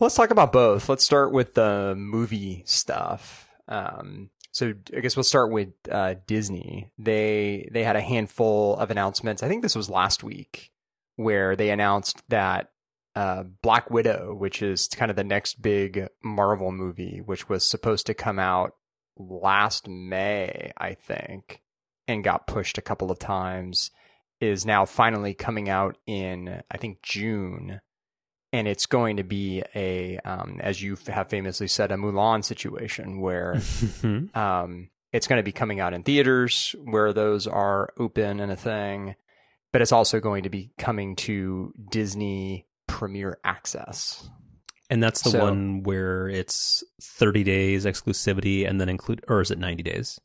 [0.00, 0.88] Let's talk about both.
[0.88, 3.48] Let's start with the movie stuff.
[3.68, 6.90] Um, so I guess we'll start with uh, Disney.
[6.98, 9.42] They they had a handful of announcements.
[9.42, 10.72] I think this was last week
[11.16, 12.70] where they announced that
[13.14, 18.06] uh, Black Widow, which is kind of the next big Marvel movie, which was supposed
[18.06, 18.74] to come out
[19.18, 21.62] last May, I think,
[22.08, 23.90] and got pushed a couple of times,
[24.40, 27.80] is now finally coming out in I think June.
[28.54, 33.20] And it's going to be a, um, as you have famously said, a Mulan situation
[33.20, 33.62] where
[34.34, 38.56] um, it's going to be coming out in theaters where those are open and a
[38.56, 39.14] thing,
[39.72, 42.66] but it's also going to be coming to Disney
[43.02, 44.28] Premier Access.
[44.90, 49.50] and that's the So- one where it's 30 days exclusivity, and then include, or is
[49.50, 50.20] it 90 days?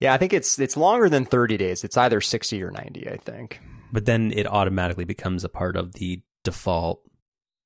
[0.00, 1.82] Yeah, I think it's it's longer than thirty days.
[1.82, 3.10] It's either sixty or ninety.
[3.10, 3.60] I think.
[3.92, 7.02] but then it automatically becomes a part of the default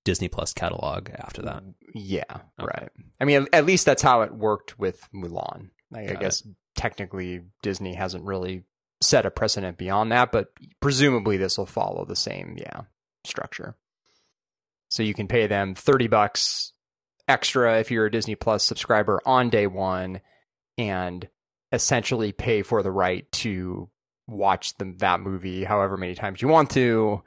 [0.05, 1.62] Disney Plus catalog after that.
[1.94, 2.24] Yeah,
[2.59, 2.66] Okay.
[2.81, 2.90] right.
[3.20, 5.70] I mean, at, least that's how it worked with Mulan.
[5.90, 6.42] Like, I guess
[6.74, 8.64] technically Disney hasn't really
[9.02, 12.83] set a precedent beyond that, but presumably this will follow the same, yeah,
[13.24, 13.76] structure.
[14.92, 16.74] So you can pay them 30 bucks
[17.26, 20.20] extra if you're a Disney Plus subscriber on day one
[20.76, 21.26] and
[21.72, 23.88] essentially pay for the right to
[24.28, 27.22] watch the, that movie however many times you want to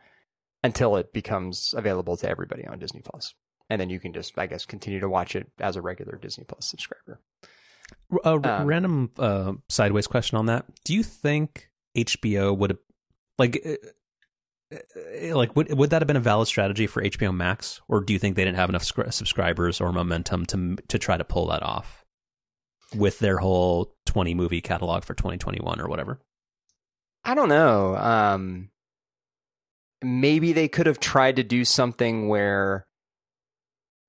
[0.63, 3.34] until it becomes available to everybody on Disney Plus.
[3.67, 6.43] And then you can just, I guess, continue to watch it as a regular Disney
[6.43, 7.19] Plus subscriber.
[8.23, 12.80] A um, random uh, sideways question on that: Do you think HBO would have,
[13.39, 13.75] like, uh, uh,
[15.32, 18.19] like would would that have been a valid strategy for HBO Max, or do you
[18.19, 22.04] think they didn't have enough subscribers or momentum to to try to pull that off
[22.95, 26.19] with their whole twenty movie catalog for twenty twenty one or whatever?
[27.23, 27.95] I don't know.
[27.95, 28.69] Um,
[30.04, 32.86] maybe they could have tried to do something where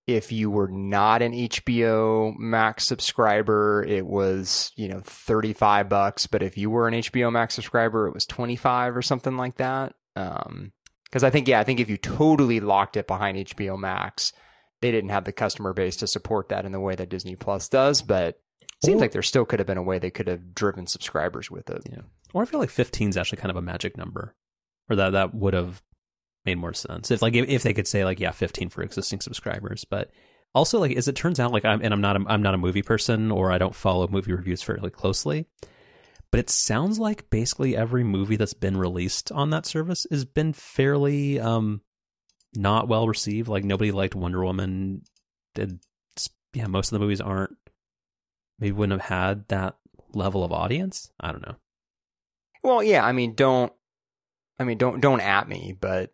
[0.06, 6.42] if you were not an HBO Max subscriber, it was, you know, 35 bucks, but
[6.42, 9.94] if you were an HBO Max subscriber, it was 25 or something like that.
[10.16, 10.72] Um
[11.10, 14.32] cuz I think yeah, I think if you totally locked it behind HBO Max,
[14.80, 17.68] they didn't have the customer base to support that in the way that Disney Plus
[17.68, 20.54] does, but it seems like there still could have been a way they could have
[20.54, 21.82] driven subscribers with it.
[21.90, 22.02] Yeah.
[22.34, 24.34] Or I feel like 15 is actually kind of a magic number.
[24.90, 25.82] Or that that would have
[26.46, 29.20] made more sense if like if, if they could say like yeah 15 for existing
[29.20, 30.10] subscribers but
[30.54, 32.58] also like as it turns out like i'm and i'm not a, i'm not a
[32.58, 35.46] movie person or i don't follow movie reviews fairly closely
[36.30, 40.52] but it sounds like basically every movie that's been released on that service has been
[40.52, 41.80] fairly um
[42.54, 43.48] not well received.
[43.48, 45.02] Like nobody liked wonder woman.
[45.54, 45.80] Did
[46.52, 47.56] yeah most of the movies aren't
[48.58, 49.76] maybe wouldn't have had that
[50.12, 51.10] level of audience?
[51.20, 51.56] I don't know.
[52.62, 53.72] Well yeah i mean don't
[54.58, 56.12] i mean don't don't at me but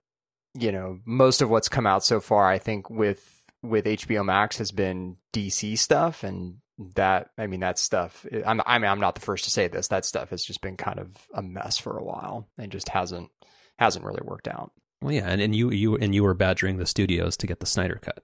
[0.55, 4.59] you know, most of what's come out so far, I think with with HBO Max
[4.59, 6.59] has been DC stuff, and
[6.95, 8.27] that I mean that stuff.
[8.31, 9.89] Eh, I'm I mean I'm not the first to say this.
[9.89, 13.31] That stuff has just been kind of a mess for a while, and just hasn't
[13.79, 14.73] hasn't really worked out.
[15.01, 17.67] Well, yeah, and, and you you and you were badgering the studios to get the
[17.67, 18.23] Snyder cut.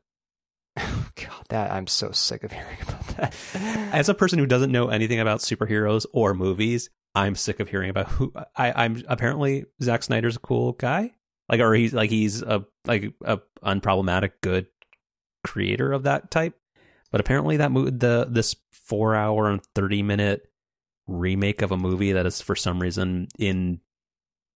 [0.77, 3.35] God, that I'm so sick of hearing about that.
[3.93, 7.91] As a person who doesn't know anything about superheroes or movies, I'm sick of hearing
[7.91, 9.03] about who I, I'm.
[9.09, 11.13] Apparently, Zack Snyder's a cool guy
[11.49, 14.67] like or he's like he's a like a unproblematic good
[15.45, 16.55] creator of that type
[17.11, 20.43] but apparently that movie the this four hour and 30 minute
[21.07, 23.81] remake of a movie that is for some reason in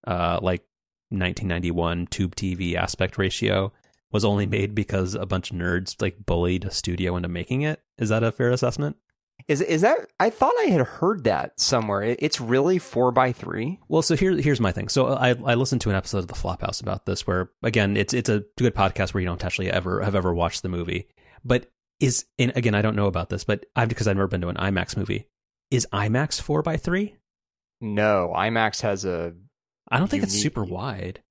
[0.07, 0.61] uh like
[1.09, 3.71] 1991 tube tv aspect ratio
[4.11, 7.81] was only made because a bunch of nerds like bullied a studio into making it
[7.97, 8.95] is that a fair assessment
[9.47, 10.09] is is that?
[10.19, 12.15] I thought I had heard that somewhere.
[12.17, 13.79] It's really four by three.
[13.87, 14.87] Well, so here here's my thing.
[14.87, 18.13] So I I listened to an episode of the Flophouse about this, where again it's
[18.13, 21.07] it's a good podcast where you don't actually ever have ever watched the movie,
[21.43, 21.69] but
[22.03, 24.49] is and again I don't know about this, but I've because I've never been to
[24.49, 25.27] an IMAX movie.
[25.71, 27.15] Is IMAX four by three?
[27.81, 29.33] No, IMAX has a.
[29.89, 31.21] I don't think unique, it's super wide.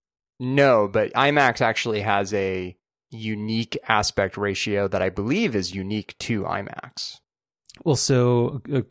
[0.41, 2.77] No, but IMAX actually has a
[3.11, 7.19] unique aspect ratio that I believe is unique to IMAX.
[7.85, 8.83] Well, so uh,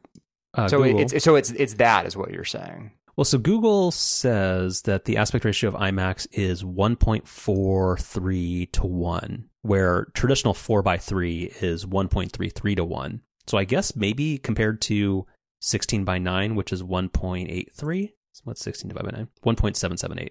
[0.54, 2.92] uh, so Google, it's so it's it's that is what you're saying.
[3.16, 10.08] Well, so Google says that the aspect ratio of IMAX is 1.43 to 1, where
[10.14, 13.22] traditional 4 by 3 is 1.33 to 1.
[13.48, 15.26] So I guess maybe compared to
[15.62, 18.12] 16 by 9, which is 1.83.
[18.44, 19.56] What's 16 divided by 9?
[19.56, 20.30] 1.778.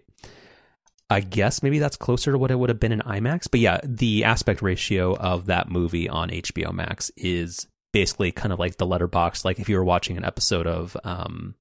[1.10, 3.48] I guess maybe that's closer to what it would have been in IMAX.
[3.50, 8.58] But yeah, the aspect ratio of that movie on HBO Max is basically kind of
[8.58, 11.54] like the letterbox like if you were watching an episode of um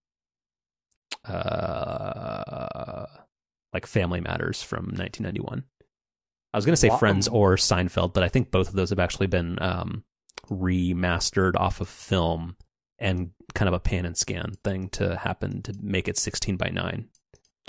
[1.26, 3.06] uh
[3.74, 5.64] like family matters from 1991
[6.54, 6.98] i was going to say wow.
[6.98, 10.04] friends or seinfeld but i think both of those have actually been um
[10.50, 12.56] remastered off of film
[12.98, 16.70] and kind of a pan and scan thing to happen to make it 16 by
[16.70, 17.08] 9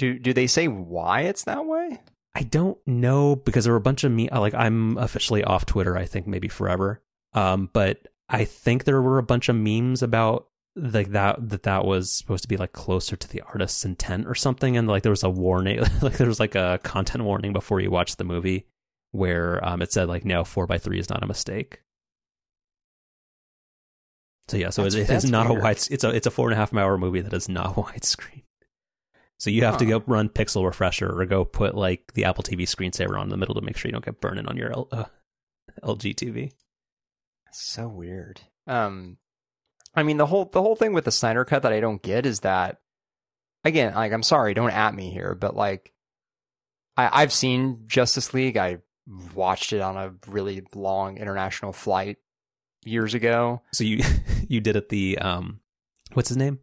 [0.01, 2.01] do do they say why it's that way?
[2.35, 5.97] I don't know because there were a bunch of me like i'm officially off twitter
[5.97, 7.03] i think maybe forever.
[7.35, 11.85] Um but I think there were a bunch of memes about like that that that
[11.85, 15.11] was supposed to be like closer to the artist's intent or something and like there
[15.11, 18.67] was a warning like there was like a content warning before you watch the movie
[19.13, 21.83] where um it said like no 4 by 3 is not a mistake
[24.49, 25.61] so yeah so that's, it, it is not weird.
[25.61, 27.75] a wide it's a it's a four and a half hour movie that is not
[27.77, 28.43] widescreen
[29.39, 29.79] so you have huh.
[29.79, 33.29] to go run pixel refresher or go put like the apple tv screensaver on in
[33.29, 35.05] the middle to make sure you don't get burn-in on your L, uh,
[35.83, 36.53] lg tv
[37.53, 38.41] so weird.
[38.67, 39.19] Um,
[39.95, 42.27] I mean the whole the whole thing with the Snyder cut that I don't get
[42.27, 42.81] is that
[43.65, 45.93] again, like I'm sorry, don't at me here, but like
[46.97, 48.57] I I've seen Justice League.
[48.57, 48.79] I
[49.35, 52.19] watched it on a really long international flight
[52.85, 53.63] years ago.
[53.73, 54.03] So you
[54.49, 55.61] you did it the um
[56.15, 56.61] what's his name?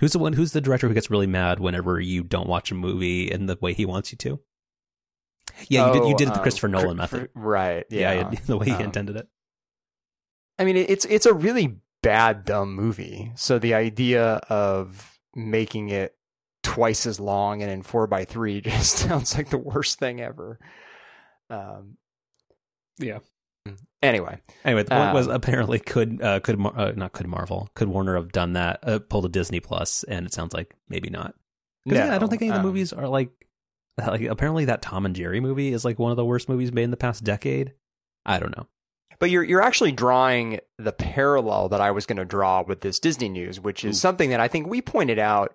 [0.00, 0.32] Who's the one?
[0.32, 3.56] Who's the director who gets really mad whenever you don't watch a movie in the
[3.60, 4.40] way he wants you to?
[5.68, 6.08] Yeah, you did.
[6.08, 7.28] You did the um, Christopher Nolan Cr- method.
[7.34, 7.84] right?
[7.90, 9.28] Yeah, Yeah, the way he Um, intended it.
[10.58, 13.32] I mean, it's it's a really bad dumb movie.
[13.36, 16.16] So the idea of making it
[16.64, 20.58] twice as long and in four by three just sounds like the worst thing ever.
[21.50, 21.96] Um.
[22.98, 23.18] Yeah.
[24.02, 27.68] Anyway, Anyway, the point was Um, apparently could uh, could Mar- uh, not could Marvel
[27.74, 31.08] could Warner have done that uh, pulled a Disney Plus, and it sounds like maybe
[31.08, 31.34] not.
[31.88, 33.30] 'Cause, yeah, I don't think any of the um, movies are like
[34.06, 36.82] like apparently that Tom and Jerry movie is like one of the worst movies made
[36.84, 37.72] in the past decade.
[38.26, 38.66] I don't know.
[39.18, 42.98] But you're you're actually drawing the parallel that I was going to draw with this
[43.00, 44.00] Disney news, which is Ooh.
[44.00, 45.54] something that I think we pointed out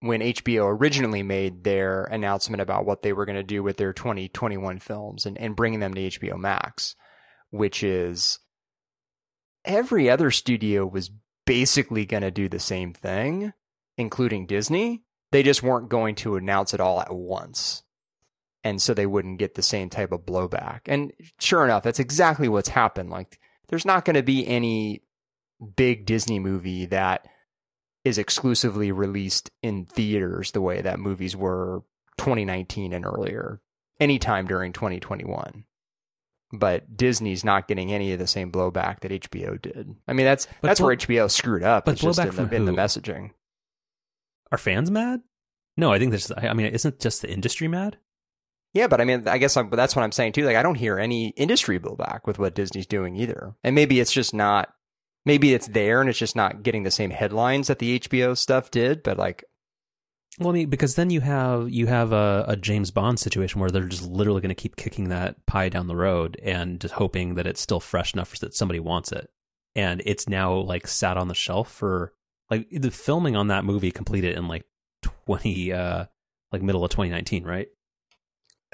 [0.00, 3.92] when HBO originally made their announcement about what they were going to do with their
[3.92, 6.96] 2021 films and, and bringing them to HBO Max,
[7.50, 8.38] which is
[9.64, 11.10] every other studio was
[11.44, 13.52] basically going to do the same thing,
[13.98, 15.02] including Disney.
[15.32, 17.82] They just weren't going to announce it all at once.
[18.64, 20.80] And so they wouldn't get the same type of blowback.
[20.86, 23.10] And sure enough, that's exactly what's happened.
[23.10, 25.02] Like, there's not going to be any
[25.76, 27.26] big Disney movie that
[28.04, 31.82] is exclusively released in theaters the way that movies were
[32.18, 33.60] 2019 and earlier,
[33.98, 35.64] anytime during 2021.
[36.52, 39.94] But Disney's not getting any of the same blowback that HBO did.
[40.08, 41.84] I mean, that's But that's blow- where HBO screwed up.
[41.84, 43.30] but It's just blowback in the, in the messaging.
[44.50, 45.20] Are fans mad?
[45.76, 46.32] No, I think there's.
[46.32, 47.98] I I mean, isn't just the industry mad?
[48.74, 50.44] Yeah, but I mean, I guess I'm, that's what I'm saying too.
[50.44, 53.54] Like, I don't hear any industry blowback with what Disney's doing either.
[53.62, 54.72] And maybe it's just not,
[55.24, 58.70] maybe it's there and it's just not getting the same headlines that the HBO stuff
[58.70, 59.02] did.
[59.02, 59.44] But like,
[60.38, 63.70] Well, I mean, because then you have you have a, a James Bond situation where
[63.70, 67.34] they're just literally going to keep kicking that pie down the road and just hoping
[67.34, 69.30] that it's still fresh enough that somebody wants it.
[69.74, 72.12] And it's now like sat on the shelf for
[72.50, 74.64] like the filming on that movie completed in like
[75.02, 76.06] twenty uh
[76.52, 77.68] like middle of 2019, right?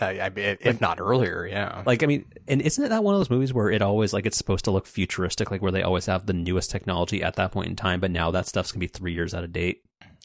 [0.00, 1.82] Uh, I mean, if not earlier, yeah.
[1.86, 4.26] Like, I mean, and isn't it that one of those movies where it always like
[4.26, 7.52] it's supposed to look futuristic, like where they always have the newest technology at that
[7.52, 9.82] point in time, but now that stuff's gonna be three years out of date.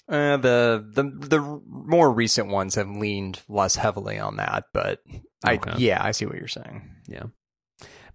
[0.10, 5.00] Uh, the the the more recent ones have leaned less heavily on that, but
[5.46, 5.74] I Okay.
[5.78, 6.90] yeah, I see what you're saying.
[7.08, 7.24] Yeah.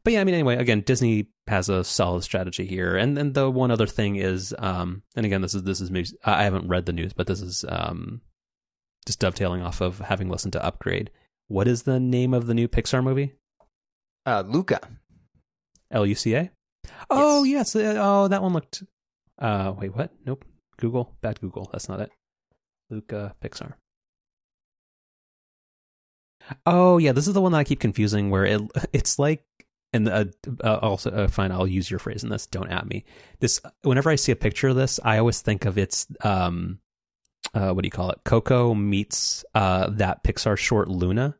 [0.05, 3.51] But yeah, I mean, anyway, again, Disney has a solid strategy here, and then the
[3.51, 6.15] one other thing is, um, and again, this is this is news.
[6.25, 8.21] I haven't read the news, but this is um,
[9.07, 11.11] just dovetailing off of having listened to Upgrade.
[11.49, 13.35] What is the name of the new Pixar movie?
[14.25, 14.81] Uh, Luca.
[15.91, 16.51] L U C A.
[17.11, 17.77] Oh yes.
[17.77, 18.83] uh, Oh, that one looked.
[19.39, 20.11] Uh, wait, what?
[20.25, 20.45] Nope.
[20.79, 21.15] Google.
[21.21, 21.69] Bad Google.
[21.73, 22.11] That's not it.
[22.91, 23.75] Luca Pixar.
[26.65, 28.31] Oh yeah, this is the one that I keep confusing.
[28.31, 28.61] Where it
[28.93, 29.45] it's like,
[29.93, 30.27] and uh,
[30.63, 31.51] uh, also uh, fine.
[31.53, 32.47] I'll use your phrase in this.
[32.47, 33.05] Don't at me.
[33.41, 36.79] This whenever I see a picture of this, I always think of its um,
[37.57, 38.19] uh, what do you call it?
[38.25, 41.37] Coco meets uh that Pixar short Luna.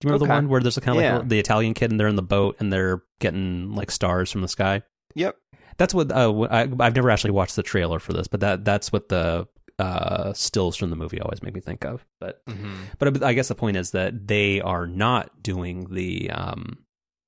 [0.00, 1.18] Do you remember the one where there's a kind of Yeah.
[1.18, 4.42] like the Italian kid and they're in the boat and they're getting like stars from
[4.42, 4.82] the sky?
[5.16, 5.36] Yep.
[5.76, 8.92] That's what uh, I, I've never actually watched the trailer for this, but that that's
[8.92, 12.04] what the uh, stills from the movie always make me think of.
[12.20, 16.78] But hmm but I guess the point is that they are not doing the um,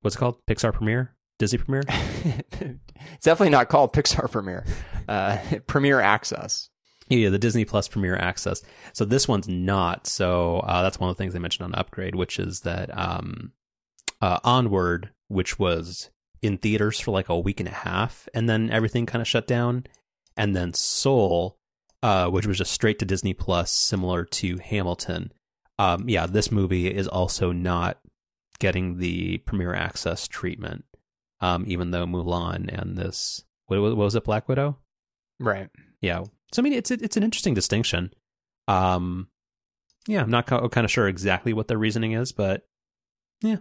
[0.03, 1.83] what's it called Pixar premiere, Disney premiere.
[1.89, 4.65] it's definitely not called Pixar Premiere.
[5.09, 6.70] Uh, Premiere Access.
[7.11, 8.63] Yeah, the Disney Plus Premiere Access.
[8.93, 10.07] So this one's not.
[10.07, 13.53] So uh, that's one of the things they mentioned on Upgrade, which is that um,
[14.21, 18.71] uh, Onward, which was in theaters for like a week and a half, and then
[18.71, 19.85] everything kind of shut down,
[20.37, 21.59] and then Soul,
[22.03, 25.33] uh, which was just straight to Disney Plus, similar to Hamilton.
[25.81, 27.99] Um, yeah, this movie is also not
[28.61, 30.85] getting the Premiere Access treatment,
[31.41, 34.79] um, even though Mulan and this what, what was it, Black Widow?
[35.39, 35.71] Right.
[36.01, 36.25] Yeah.
[36.53, 38.13] So I mean, it's it's an interesting distinction.
[38.69, 39.29] Um,
[40.07, 42.63] yeah, I'm not kind of sure exactly what their reasoning is, but
[43.43, 43.59] Yeah,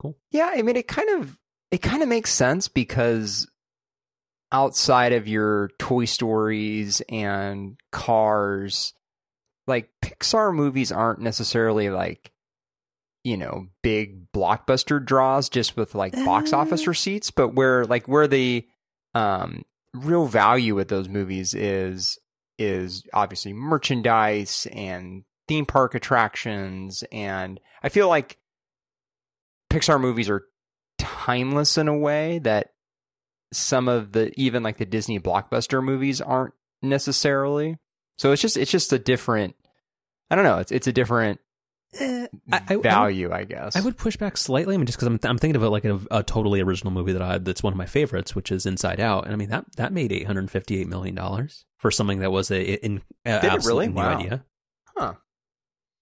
[0.00, 0.18] cool.
[0.30, 1.38] Yeah, I mean it kind of
[1.70, 3.48] it kind of makes sense because
[4.52, 8.94] outside of your Toy Stories and Cars,
[9.66, 12.32] like Pixar movies aren't necessarily like
[13.24, 16.58] you know, big blockbuster draws just with like box Uh.
[16.58, 18.64] office receipts, but where like where the
[19.14, 19.64] um
[19.94, 22.18] real value with those movies is
[22.58, 28.38] is obviously merchandise and theme park attractions and I feel like
[29.70, 30.46] Pixar movies are
[30.98, 32.72] timeless in a way that
[33.52, 37.78] some of the even like the Disney blockbuster movies aren't necessarily.
[38.18, 39.54] So it's just it's just a different
[40.30, 41.40] I don't know, it's it's a different
[41.94, 43.76] Eh, I, I, value, I, guess.
[43.76, 44.74] I would push back slightly.
[44.74, 47.12] I mean, just because I'm, I'm thinking of it like a, a, totally original movie
[47.12, 49.64] that I that's one of my favorites, which is Inside Out, and I mean that
[49.76, 53.88] that made 858 million dollars for something that was a in uh, Did it really?
[53.88, 54.18] new Wow.
[54.18, 54.44] idea.
[54.96, 55.14] Huh.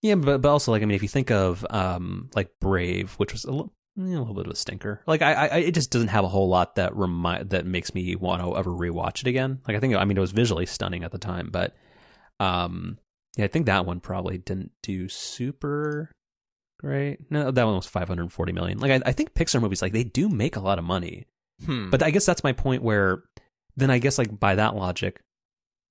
[0.02, 3.32] Yeah, but but also like I mean, if you think of um like Brave, which
[3.32, 5.02] was a little, a little bit of a stinker.
[5.06, 8.16] Like I, I, it just doesn't have a whole lot that remind that makes me
[8.16, 9.60] want to ever rewatch it again.
[9.68, 11.76] Like I think, I mean, it was visually stunning at the time, but
[12.40, 12.98] um,
[13.36, 16.10] yeah, I think that one probably didn't do super
[16.80, 17.18] great.
[17.30, 18.78] No, that one was 540 million.
[18.78, 21.26] Like I, I think Pixar movies, like they do make a lot of money,
[21.64, 21.90] Hmm.
[21.90, 22.82] but I guess that's my point.
[22.82, 23.22] Where
[23.76, 25.20] then I guess like by that logic,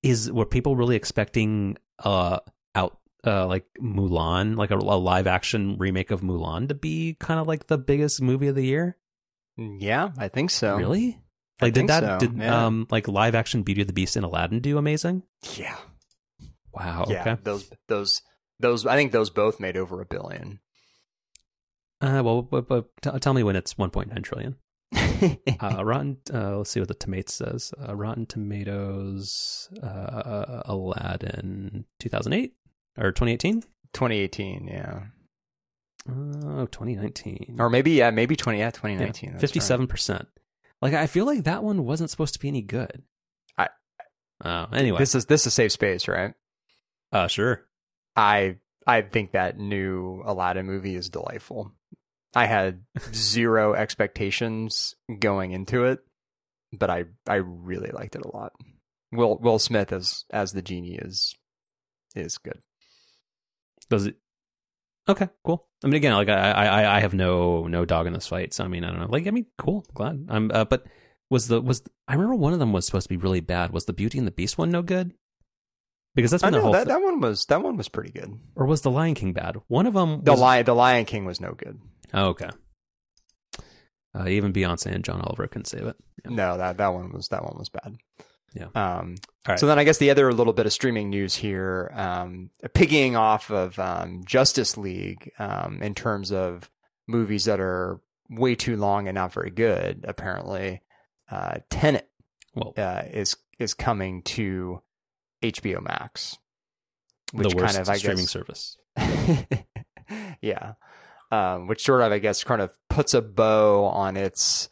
[0.02, 2.38] is were people really expecting uh
[2.74, 7.40] out uh like Mulan, like a, a live action remake of Mulan, to be kind
[7.40, 8.96] of like the biggest movie of the year?
[9.56, 10.76] yeah, I think so.
[10.76, 11.18] Really?
[11.62, 12.66] I Like did think that so, did yeah.
[12.66, 15.22] um like live action Beauty of the Beast and Aladdin do amazing?
[15.56, 15.76] Yeah.
[16.74, 17.06] Wow.
[17.08, 17.20] Yeah.
[17.20, 17.36] Okay.
[17.42, 18.22] Those those
[18.60, 20.60] those I think those both made over a billion.
[22.00, 24.56] Uh, well, but, but t- tell me when it's 1.9 trillion.
[25.60, 26.18] Uh, Rotten.
[26.32, 27.72] Uh, let's see what the tomatoes says.
[27.80, 29.68] Uh, Rotten Tomatoes.
[29.82, 32.52] Uh, Aladdin 2008
[32.98, 33.62] or 2018.
[33.94, 35.00] 2018, yeah.
[36.08, 37.56] Oh, 2019.
[37.58, 39.30] Or maybe yeah, maybe 20 yeah, 2019.
[39.30, 39.40] that's right.
[39.40, 40.28] Fifty-seven percent.
[40.82, 43.02] Like I feel like that one wasn't supposed to be any good.
[43.56, 43.68] I-
[44.44, 44.98] Oh, anyway.
[44.98, 46.34] This is this is safe space, right?
[47.14, 47.64] Uh, sure.
[48.16, 48.56] I
[48.86, 51.72] I think that new Aladdin movie is delightful.
[52.34, 52.82] I had
[53.14, 56.00] zero expectations going into it,
[56.72, 58.52] but I I really liked it a lot.
[59.12, 61.34] Will Will Smith as as the genie is
[62.14, 62.60] is good.
[63.88, 64.16] Does it?
[65.08, 65.66] Okay, cool.
[65.82, 68.54] I mean, again, like I, I, I have no, no dog in this fight.
[68.54, 69.08] So I mean, I don't know.
[69.10, 70.26] Like, I mean, cool, glad.
[70.30, 70.86] I'm, uh, but
[71.28, 73.70] was the was I remember one of them was supposed to be really bad.
[73.70, 75.12] Was the Beauty and the Beast one no good?
[76.14, 76.72] Because that's I know whole.
[76.72, 78.38] that, thi- that one was that one was pretty good.
[78.54, 79.56] or was the Lion King bad?
[79.68, 80.22] One of them.
[80.22, 81.80] The was, Lion the Lion King was no good.
[82.12, 82.50] Oh, okay.
[84.16, 85.96] Uh, even Beyonce and John Oliver couldn't save it.
[86.24, 86.30] Yeah.
[86.34, 87.96] No, that that one was that one was bad.
[88.54, 88.66] Yeah.
[88.76, 89.58] Um, All right.
[89.58, 93.50] So then I guess the other little bit of streaming news here, um, piggying off
[93.50, 96.70] of um, Justice League um, in terms of
[97.08, 98.00] movies that are
[98.30, 100.04] way too long and not very good.
[100.06, 100.82] Apparently,
[101.28, 102.08] uh, Tenet
[102.78, 104.80] uh, is is coming to
[105.50, 106.38] HBO Max,
[107.32, 108.76] the which worst kind of I streaming guess service.
[110.40, 110.74] yeah.
[111.30, 114.68] Um, which sort of, I guess, kind of puts a bow on its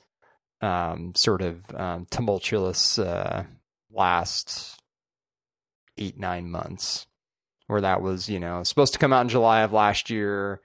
[0.60, 3.44] um, sort of um, tumultuous uh,
[3.90, 4.80] last
[5.98, 7.06] eight, nine months,
[7.66, 10.60] where that was, you know, supposed to come out in July of last year,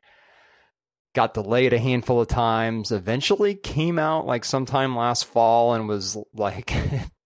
[1.16, 6.16] got delayed a handful of times, eventually came out like sometime last fall and was
[6.34, 6.72] like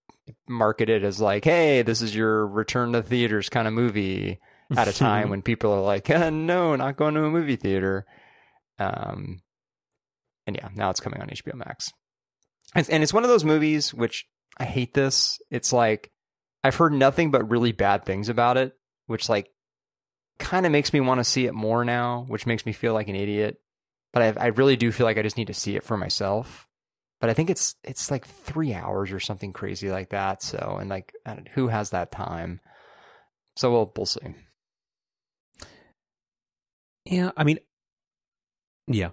[0.51, 4.39] marketed as like, hey, this is your return to theaters kind of movie
[4.75, 8.05] at a time when people are like, eh, no, not going to a movie theater.
[8.79, 9.41] Um,
[10.47, 11.91] and yeah, now it's coming on HBO Max.
[12.75, 14.25] And, and it's one of those movies which
[14.57, 15.39] I hate this.
[15.49, 16.11] It's like
[16.63, 18.73] I've heard nothing but really bad things about it,
[19.07, 19.49] which like
[20.39, 23.07] kind of makes me want to see it more now, which makes me feel like
[23.07, 23.57] an idiot.
[24.13, 26.67] But I, I really do feel like I just need to see it for myself.
[27.21, 30.41] But I think it's it's like three hours or something crazy like that.
[30.43, 32.59] So and like I don't- who has that time?
[33.55, 34.19] So we'll we'll see.
[37.05, 37.59] Yeah, I mean,
[38.87, 39.09] yeah.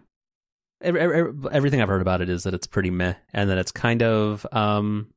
[0.81, 3.73] Every, every, everything I've heard about it is that it's pretty meh, and that it's
[3.73, 5.09] kind of um.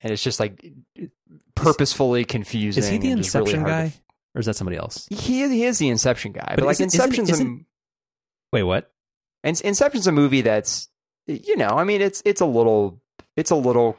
[0.00, 0.64] and it's just like
[1.56, 2.82] purposefully confusing.
[2.82, 3.94] Is he the just really Inception guy, to
[4.36, 5.08] or is that somebody else?
[5.10, 6.94] he he is the Inception guy, but, But like isn't-
[7.28, 7.64] isn't- a,
[8.52, 8.92] Wait, what?
[9.42, 10.88] and Inception's a movie that's
[11.28, 13.00] you know, I mean, it's it's a little
[13.36, 13.96] it's a little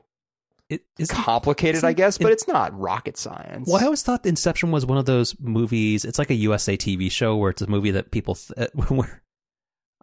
[0.70, 3.68] It, is complicated, I guess, but it- it's not rocket science.
[3.68, 6.06] Well, I always thought Inception was one of those movies.
[6.06, 9.24] It's like a USA TV show where it's a movie that people th- where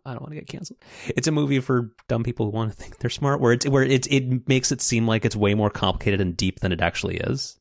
[0.05, 0.79] I don't want to get canceled.
[1.09, 3.41] It's a movie for dumb people who want to think they're smart.
[3.41, 6.61] Where it's where it's it makes it seem like it's way more complicated and deep
[6.61, 7.59] than it actually is,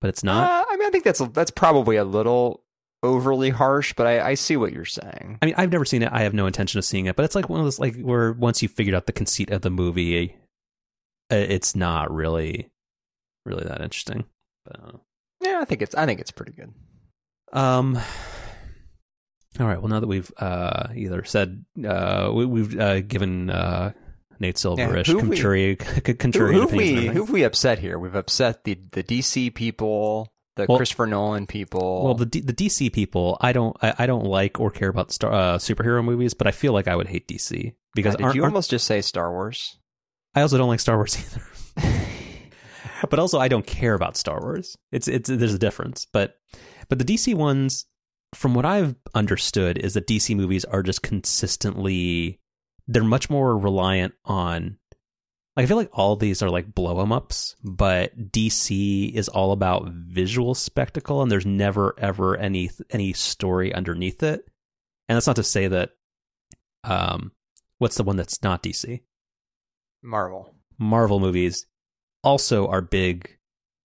[0.00, 0.48] but it's not.
[0.50, 2.62] Uh, I mean, I think that's that's probably a little
[3.02, 5.38] overly harsh, but I, I see what you're saying.
[5.40, 6.10] I mean, I've never seen it.
[6.12, 8.32] I have no intention of seeing it, but it's like one of those like where
[8.32, 10.36] once you figured out the conceit of the movie,
[11.30, 12.70] uh, it's not really,
[13.44, 14.24] really that interesting.
[14.64, 14.90] But, I.
[15.40, 16.72] Yeah, I think it's I think it's pretty good.
[17.52, 17.98] Um.
[19.60, 19.80] All right.
[19.80, 23.92] Well, now that we've uh, either said uh, we, we've uh, given uh,
[24.38, 25.36] Nate Silverish who have we-
[26.14, 27.98] contrary, Who, who have we who have we upset here?
[27.98, 32.04] We've upset the the DC people, the Well- Christopher Nolan people.
[32.04, 35.10] Well, the D- the DC people, I don't I, I don't like or care about
[35.12, 38.24] star, uh, superhero movies, but I feel like I would hate DC because God, did
[38.24, 39.78] aren't- you aren't- almost just say Star Wars?
[40.34, 41.16] I also don't like Star Wars
[41.78, 41.88] either.
[43.10, 44.76] but also I don't care about Star Wars.
[44.92, 46.06] It's it's there's a difference.
[46.12, 46.34] But
[46.88, 47.86] but the DC ones
[48.34, 52.40] from what I've understood, is that DC movies are just consistently
[52.86, 54.78] they're much more reliant on.
[55.58, 59.88] I feel like all these are like blow em ups, but DC is all about
[59.88, 64.48] visual spectacle, and there's never ever any any story underneath it.
[65.08, 65.90] And that's not to say that.
[66.84, 67.32] Um,
[67.78, 69.00] what's the one that's not DC?
[70.00, 70.54] Marvel.
[70.78, 71.66] Marvel movies
[72.22, 73.36] also are big,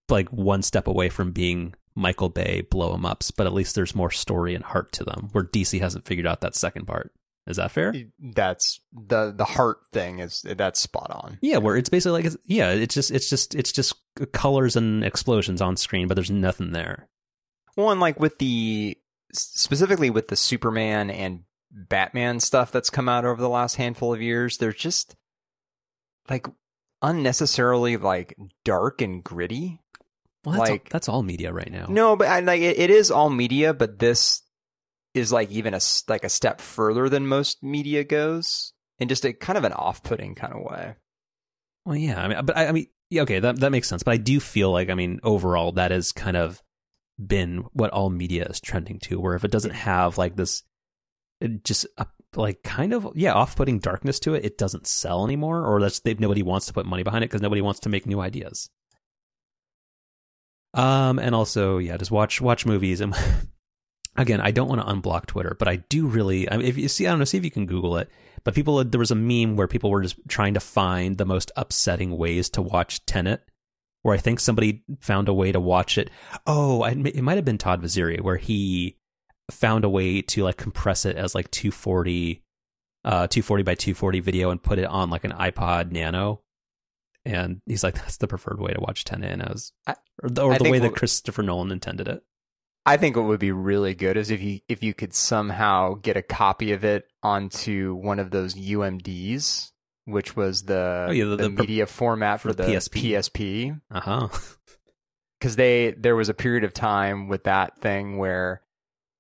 [0.10, 3.96] like one step away from being Michael Bay blow em ups, but at least there's
[3.96, 7.12] more story and heart to them, where DC hasn't figured out that second part.
[7.46, 7.94] Is that fair?
[8.20, 11.40] That's the the heart thing is that's spot on.
[11.42, 13.94] Yeah, where it's basically like it's, yeah, it's just it's just it's just
[14.32, 17.10] colors and explosions on screen, but there's nothing there.
[17.76, 18.98] Well, and like with the
[19.34, 24.22] specifically with the Superman and Batman stuff that's come out over the last handful of
[24.22, 25.16] years, they're just
[26.30, 26.48] like
[27.02, 29.82] unnecessarily like dark and gritty.
[30.46, 31.88] Well, that's, Like- all, that's all media right now.
[31.90, 34.43] No, but I, like it, it is all media, but this
[35.14, 39.34] is like even a like a step further than most media goes, in just a
[39.34, 40.96] kind of an off-putting kind of way.
[41.86, 44.04] Well, yeah, I mean, but I, I mean, yeah, okay, that that makes sense.
[44.04, 46.62] But I do feel like, I mean, overall, that has kind of
[47.24, 49.20] been what all media is trending to.
[49.20, 50.64] Where if it doesn't have like this,
[51.42, 52.06] it just uh,
[52.36, 56.14] like kind of yeah, off-putting darkness to it, it doesn't sell anymore, or that's they,
[56.16, 58.70] nobody wants to put money behind it because nobody wants to make new ideas.
[60.74, 63.02] Um, and also, yeah, just watch watch movies.
[63.02, 63.14] And
[64.16, 66.50] again, I don't want to unblock Twitter, but I do really.
[66.50, 68.10] I mean, if you see, I don't know, see if you can Google it.
[68.44, 71.52] But people, there was a meme where people were just trying to find the most
[71.56, 73.42] upsetting ways to watch Tenet.
[74.02, 76.10] Where I think somebody found a way to watch it.
[76.46, 78.98] Oh, it might have been Todd Vaziri, where he
[79.50, 82.44] found a way to like compress it as like 240,
[83.06, 86.42] uh, 240 by 240 video and put it on like an iPod Nano.
[87.24, 89.32] And he's like, that's the preferred way to watch Tenet.
[89.32, 92.22] And I was, I- or the, or the way that Christopher Nolan intended it.
[92.86, 96.18] I think what would be really good is if you if you could somehow get
[96.18, 99.72] a copy of it onto one of those UMDs,
[100.06, 103.12] which was the Oh, yeah, the- the, the- media format for, for the PSP.
[103.14, 103.82] PSP.
[103.90, 104.28] Uh huh.
[105.40, 108.62] because they there was a period of time with that thing where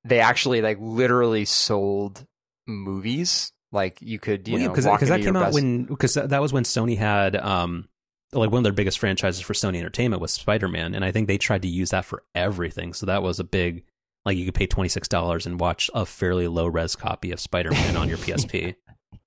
[0.04, 2.26] they actually like literally sold
[2.68, 3.54] movies.
[3.72, 6.42] Like you could, you well, know, because that came out best- when because that, that
[6.42, 7.88] was when Sony had um
[8.36, 11.28] like one of their biggest franchises for Sony Entertainment was Spider Man, and I think
[11.28, 12.94] they tried to use that for everything.
[12.94, 13.84] So that was a big
[14.26, 17.40] like you could pay twenty six dollars and watch a fairly low res copy of
[17.40, 18.76] Spider Man on your PSP.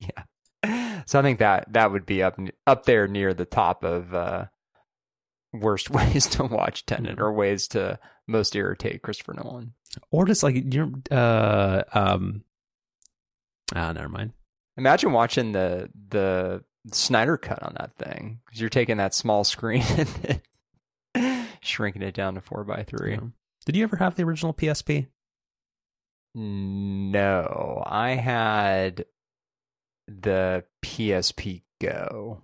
[0.00, 1.02] yeah.
[1.06, 4.46] So I think that that would be up up there near the top of uh,
[5.52, 7.24] worst ways to watch Tenet Yeah.
[7.24, 9.74] or ways to most irritate Christopher Nolan.
[10.10, 10.62] or just like you
[11.10, 12.42] know, uh um
[13.74, 14.32] ah never mind.
[14.76, 19.82] Imagine watching the the Snyder cut on that thing because you're taking that small screen
[21.14, 23.12] and shrinking it down to four by three.
[23.14, 23.20] Yeah.
[23.64, 25.06] Did you ever have the original PSP?
[26.34, 29.06] No, I had
[30.06, 32.42] the PSP Go.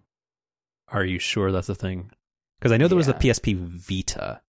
[0.88, 2.10] Are you sure that's a thing?
[2.58, 4.40] Because I know there was a PSP Vita.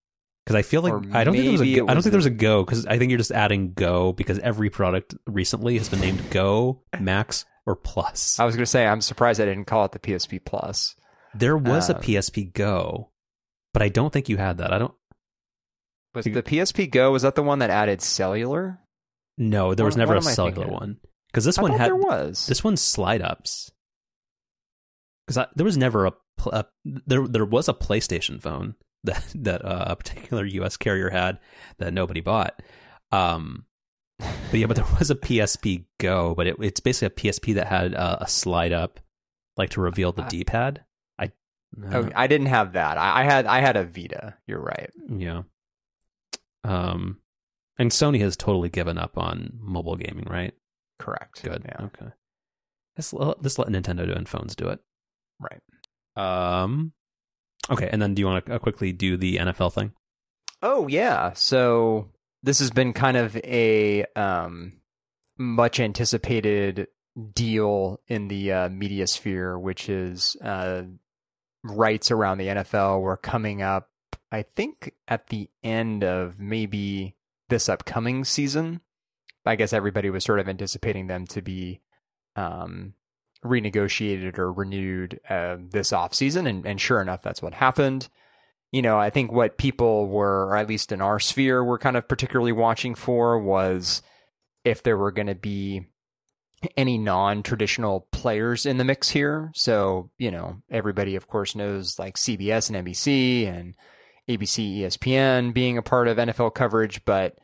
[0.46, 2.04] Because I feel like Or I don't think there was a Go- I don't was
[2.06, 5.16] think there was a Go because I think you're just adding Go because every product
[5.26, 8.40] recently has been named Go, Max, or Plus.
[8.40, 10.96] I was going to say I'm surprised I didn't call it the PSP Plus.
[11.36, 13.10] There was a um, PSP Go,
[13.74, 14.72] but I don't think you had that.
[14.74, 14.94] I don't.
[16.14, 18.80] Was the PSP Go was that the one that added cellular?
[19.38, 21.00] No, there was What- never what a cellular one
[21.32, 22.46] because this I one had there was.
[22.46, 23.72] this one's slide ups.
[25.26, 26.14] Because there was never a,
[26.52, 30.78] a there there was a PlayStation phone that that uh, a particular U.S.
[30.78, 31.40] carrier had
[31.80, 32.62] that nobody bought.
[33.12, 33.66] Um,
[34.20, 37.68] but yeah, but there was a PSP Go, but it, it's basically a PSP that
[37.68, 39.00] had uh, a slide up,
[39.58, 40.84] like to reveal the Uh, D pad.
[41.20, 41.32] I
[41.92, 42.98] Oh, I didn't have that.
[42.98, 44.36] I, I had I had a Vita.
[44.48, 44.90] You're right.
[45.10, 45.44] yeah.
[46.64, 47.18] Um,
[47.78, 50.54] and Sony has totally given up on mobile gaming, right?
[51.00, 51.44] Correct.
[51.44, 51.64] Good.
[51.66, 51.86] Yeah.
[51.88, 52.12] Okay.
[52.98, 54.80] Let's, let's let Nintendo do and phones do it.
[55.40, 55.62] Right.
[56.16, 56.94] Um.
[57.72, 59.94] Okay, and then do you want to uh, quickly do the NFL thing?
[60.62, 61.34] Oh yeah.
[61.34, 62.12] So
[62.44, 64.74] this has been kind of a um,
[65.38, 66.88] much anticipated
[67.34, 70.84] deal in the uh, media sphere, which is uh,
[71.64, 73.90] rights around the NFL were coming up.
[74.32, 77.16] I think at the end of maybe
[77.50, 78.82] this upcoming season.
[79.46, 81.82] I guess everybody was sort of anticipating them to be
[82.36, 82.94] um,
[83.44, 86.48] renegotiated or renewed uh, this offseason.
[86.48, 88.10] And, and sure enough, that's what happened.
[88.74, 91.96] You know, I think what people were, or at least in our sphere, were kind
[91.96, 94.02] of particularly watching for was
[94.66, 95.86] if there were going to be
[96.76, 99.52] any non traditional players in the mix here.
[99.54, 103.76] So, you know, everybody, of course, knows like CBS and NBC and
[104.28, 107.38] ABC, ESPN being a part of NFL coverage, but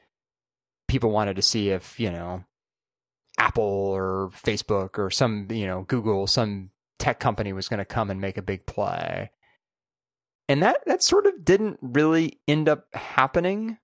[0.87, 2.43] people wanted to see if you know
[3.37, 8.09] Apple or Facebook or some you know Google, some tech company was going to come
[8.09, 9.31] and make a big play,
[10.49, 13.77] and that that sort of didn't really end up happening.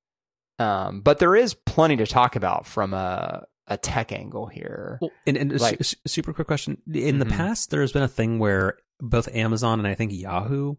[0.59, 4.99] Um, but there is plenty to talk about from a a tech angle here.
[5.01, 7.32] Well, and, and Like- a su- super quick question: In the Mhm.
[7.32, 10.76] past, there's been a thing where both Amazon and I think Yahoo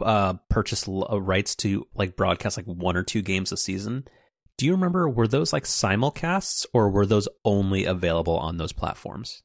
[0.00, 4.04] uh, purchased l- uh, rights to like broadcast like one or two games a season.
[4.56, 5.08] Do you remember?
[5.08, 9.42] Were those like simulcasts, or were those only available on those platforms?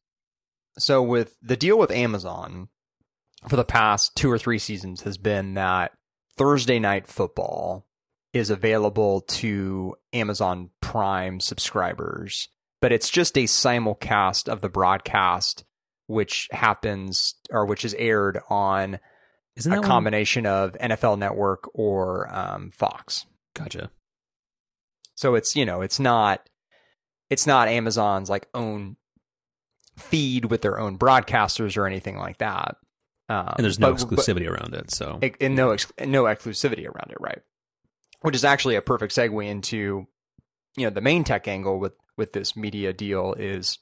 [0.78, 2.70] So with the deal with Amazon
[3.50, 5.92] for the past two or three seasons has been that
[6.38, 7.88] Thursday night football
[8.34, 12.50] is available to Amazon Prime subscribers,
[12.82, 15.64] but it's just a simulcast of the broadcast
[16.08, 19.00] which happens or which is aired on
[19.58, 23.26] Isn't a that one- combination of NFL Network or um, Fox.
[23.54, 23.90] Gotcha.
[25.16, 26.48] So it's you know it's not
[27.30, 28.96] it's not Amazon's like own
[29.98, 32.76] feed with their own broadcasters or anything like that.
[33.30, 36.86] Um, And there's no but- but- exclusivity around it, so and no ex- no exclusivity
[36.86, 37.42] around it, right?
[38.22, 40.08] Which is actually a perfect segue into
[40.76, 43.80] you know the main tech angle with with this media deal is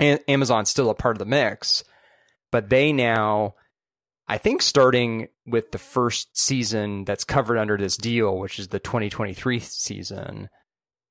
[0.00, 1.84] A- Amazon's still a part of the mix,
[2.50, 3.54] but they now
[4.26, 8.78] I think starting with the first season that's covered under this deal, which is the
[8.78, 10.48] 2023 season,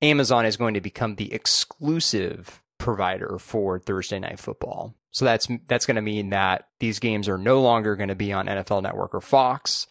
[0.02, 4.94] Amazon is going to become the exclusive provider for Thursday night football.
[5.12, 8.34] So that's that's going to mean that these games are no longer going to be
[8.34, 9.88] on NFL Network or Fox,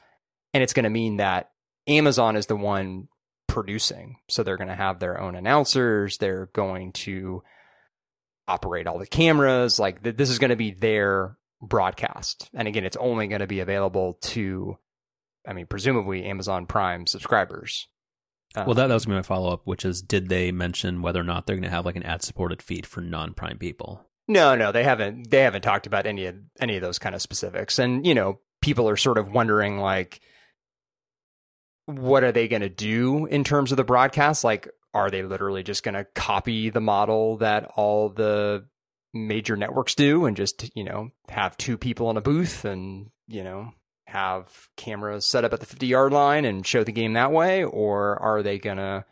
[0.53, 1.51] and it's going to mean that
[1.86, 3.09] Amazon is the one
[3.49, 4.16] producing.
[4.28, 6.18] So they're going to have their own announcers.
[6.18, 7.43] They're going to
[8.47, 9.78] operate all the cameras.
[9.78, 12.51] Like th- this is going to be their broadcast.
[12.53, 14.76] And again, it's only going to be available to,
[15.47, 17.88] I mean, presumably Amazon Prime subscribers.
[18.55, 21.03] Uh, well, that, that was gonna be my follow up, which is did they mention
[21.03, 23.59] whether or not they're going to have like an ad supported feed for non Prime
[23.59, 24.07] people?
[24.28, 25.30] No, no, they haven't.
[25.30, 27.78] They haven't talked about any of any of those kind of specifics.
[27.78, 30.20] And you know, people are sort of wondering like,
[31.86, 34.44] what are they going to do in terms of the broadcast?
[34.44, 38.66] Like, are they literally just going to copy the model that all the
[39.14, 43.42] major networks do, and just you know have two people in a booth and you
[43.42, 43.72] know
[44.12, 47.64] have cameras set up at the fifty yard line and show the game that way,
[47.64, 49.04] or are they going to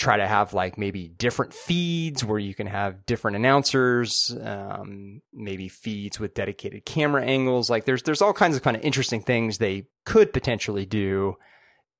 [0.00, 5.68] try to have like maybe different feeds where you can have different announcers, um, maybe
[5.68, 7.68] feeds with dedicated camera angles.
[7.68, 11.36] Like there's there's all kinds of kind of interesting things they could potentially do.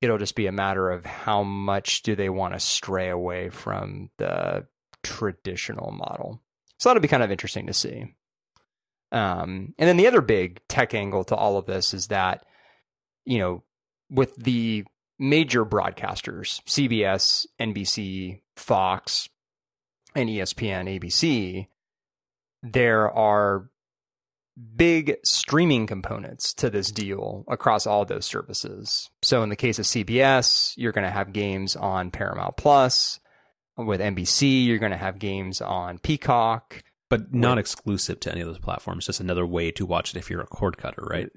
[0.00, 4.08] It'll just be a matter of how much do they want to stray away from
[4.16, 4.66] the
[5.02, 6.42] traditional model.
[6.78, 8.06] So that'll be kind of interesting to see.
[9.12, 12.44] Um, and then the other big tech angle to all of this is that,
[13.24, 13.62] you know,
[14.08, 14.84] with the
[15.18, 19.28] major broadcasters, CBS, NBC, Fox,
[20.14, 21.66] and ESPN, ABC,
[22.62, 23.70] there are
[24.76, 29.10] big streaming components to this deal across all those services.
[29.22, 33.20] So in the case of CBS, you're going to have games on Paramount Plus.
[33.76, 36.82] With NBC, you're going to have games on Peacock.
[37.10, 40.30] But not exclusive to any of those platforms, just another way to watch it if
[40.30, 41.28] you're a cord cutter, right?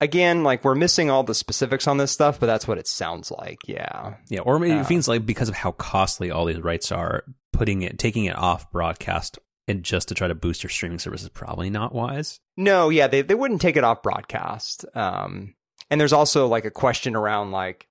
[0.00, 3.30] Again, like we're missing all the specifics on this stuff, but that's what it sounds
[3.32, 3.58] like.
[3.66, 4.14] Yeah.
[4.28, 4.82] Yeah, or maybe Yeah.
[4.82, 8.36] it feels like because of how costly all these rights are, putting it, taking it
[8.36, 12.38] off broadcast, and just to try to boost your streaming service is probably not wise.
[12.56, 14.84] No, yeah, they they wouldn't take it off broadcast.
[14.94, 15.54] Um,
[15.90, 17.88] and there's also like a question around like,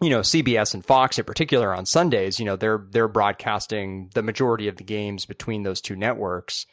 [0.00, 2.38] you know, CBS and Fox in particular on Sundays.
[2.38, 6.66] You know, they're they're broadcasting the majority of the games between those two networks.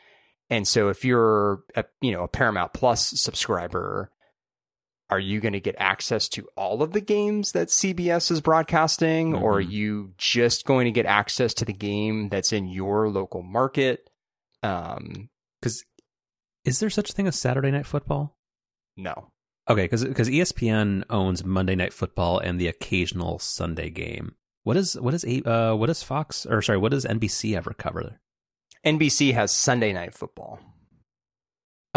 [0.50, 4.12] And so if you're a you know a Paramount Plus subscriber,
[5.10, 9.34] are you going to get access to all of the games that CBS is broadcasting,
[9.34, 9.72] or are Mhm.
[9.72, 14.10] you just going to get access to the game that's in your local market?
[14.64, 15.30] Um,
[15.62, 15.84] Because
[16.66, 18.38] is there such a thing as Saturday Night Football?
[18.98, 19.32] no.
[19.70, 24.36] Okay, because ESPN owns Monday Night Football and the occasional Sunday game.
[24.64, 28.20] What is what is uh, what does Fox or sorry what does NBC ever cover?
[28.86, 30.60] NBC has Sunday Night Football,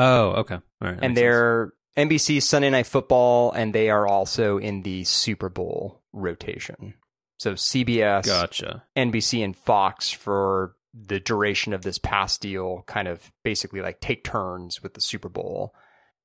[0.00, 4.82] Oh, okay, all right, and they're NBC Sunday Night Football, and they are also in
[4.82, 6.94] the Super Bowl rotation.
[7.38, 8.84] So CBS, gotcha.
[8.96, 14.24] NBC, and Fox for the duration of this past deal, kind of basically like take
[14.24, 15.74] turns with the Super Bowl,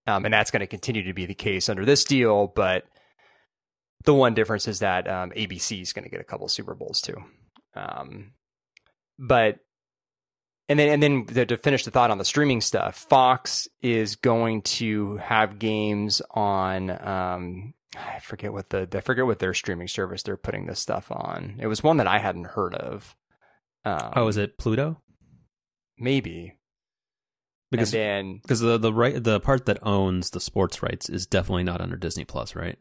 [0.08, 2.48] um, and that's going to continue to be the case under this deal.
[2.48, 2.86] But
[4.04, 7.02] the one difference is that um, ABC is going to get a couple Super Bowls
[7.02, 7.18] too.
[7.76, 8.34] Um,
[9.18, 9.60] but
[10.68, 14.16] and then and then the, to finish the thought on the streaming stuff, Fox is
[14.16, 19.88] going to have games on um, I forget what the I forget what their streaming
[19.88, 21.58] service they're putting this stuff on.
[21.60, 23.16] It was one that I hadn't heard of.
[23.84, 25.02] Um, oh, is it Pluto?
[25.98, 26.54] maybe
[27.78, 31.26] Because and then because the the right the part that owns the sports rights is
[31.26, 32.78] definitely not under Disney Plus, right?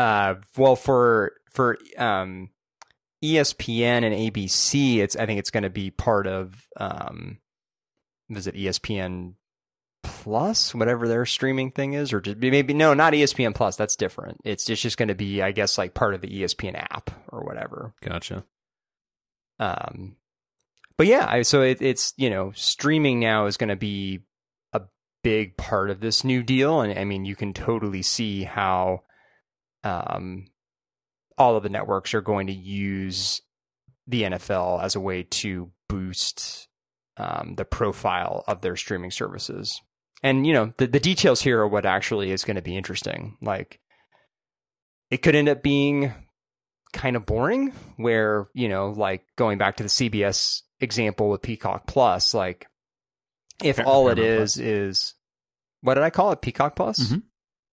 [0.00, 2.48] uh well for for um
[3.22, 7.38] ESPN and ABC it's I think it's going to be part of um
[8.30, 9.34] was it ESPN
[10.02, 14.38] Plus whatever their streaming thing is or just maybe no not ESPN Plus that's different
[14.42, 17.44] it's just, just going to be I guess like part of the ESPN app or
[17.44, 18.44] whatever Gotcha.
[19.58, 20.16] um
[21.00, 24.20] but yeah I, so it, it's you know streaming now is going to be
[24.74, 24.82] a
[25.24, 26.82] big part of this new deal.
[26.82, 29.04] And i mean you can totally see how
[29.82, 30.48] um
[31.38, 33.40] all of the networks are going to use
[34.08, 36.68] the nfl as a way to boost
[37.16, 39.80] um, the profile of their streaming services.
[40.22, 43.38] And you know the, the details here are what actually is going to be interesting.
[43.40, 43.80] Like
[45.10, 46.12] it could end up being
[46.92, 51.86] kind of boring where you know like going back to the cbs example with peacock
[51.86, 52.66] plus like
[53.62, 55.14] if all it is is
[55.82, 57.22] what did i call it peacock plus Mhm.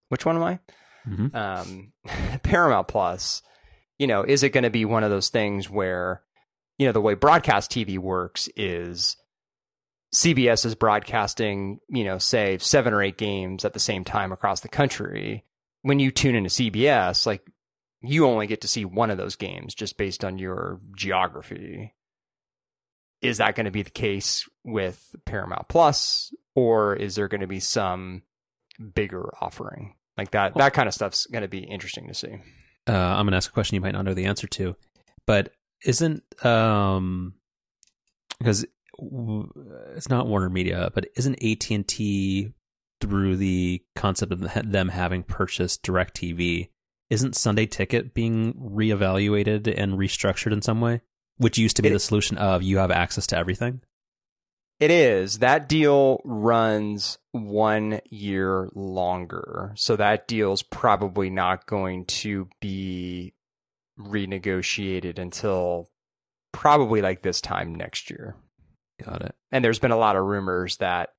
[0.09, 0.59] which one am i
[1.07, 1.33] Mhm.
[1.35, 1.93] um
[2.43, 3.41] paramount plus
[3.97, 6.21] you know is it going to be one of those things where
[6.77, 9.15] you know the way broadcast tv works is
[10.15, 14.61] cbs is broadcasting you know say seven or eight games at the same time across
[14.61, 15.43] the country
[15.81, 17.41] when you tune into cbs like
[18.01, 21.95] you only get to see one of those games just based on your geography.
[23.21, 27.47] Is that going to be the case with Paramount Plus, or is there going to
[27.47, 28.23] be some
[28.93, 30.55] bigger offering like that?
[30.55, 32.39] That kind of stuff's going to be interesting to see.
[32.87, 34.75] Uh, I'm gonna ask a question you might not know the answer to,
[35.25, 35.53] but
[35.85, 37.33] isn't um
[38.39, 38.65] because
[39.95, 42.53] it's not Warner Media, but isn't AT and T
[43.01, 46.69] through the concept of them having purchased Directv?
[47.09, 51.01] Isn't Sunday Ticket being reevaluated and restructured in some way?
[51.37, 53.81] Which used to be It- the solution of you have access to everything.
[54.79, 55.39] It is.
[55.39, 59.73] That deal runs one year longer.
[59.75, 63.33] So that deal's probably not going to be
[63.99, 65.89] renegotiated until
[66.51, 68.35] probably like this time next year.
[69.03, 69.35] Got it.
[69.51, 71.09] and there's been a lot of rumors that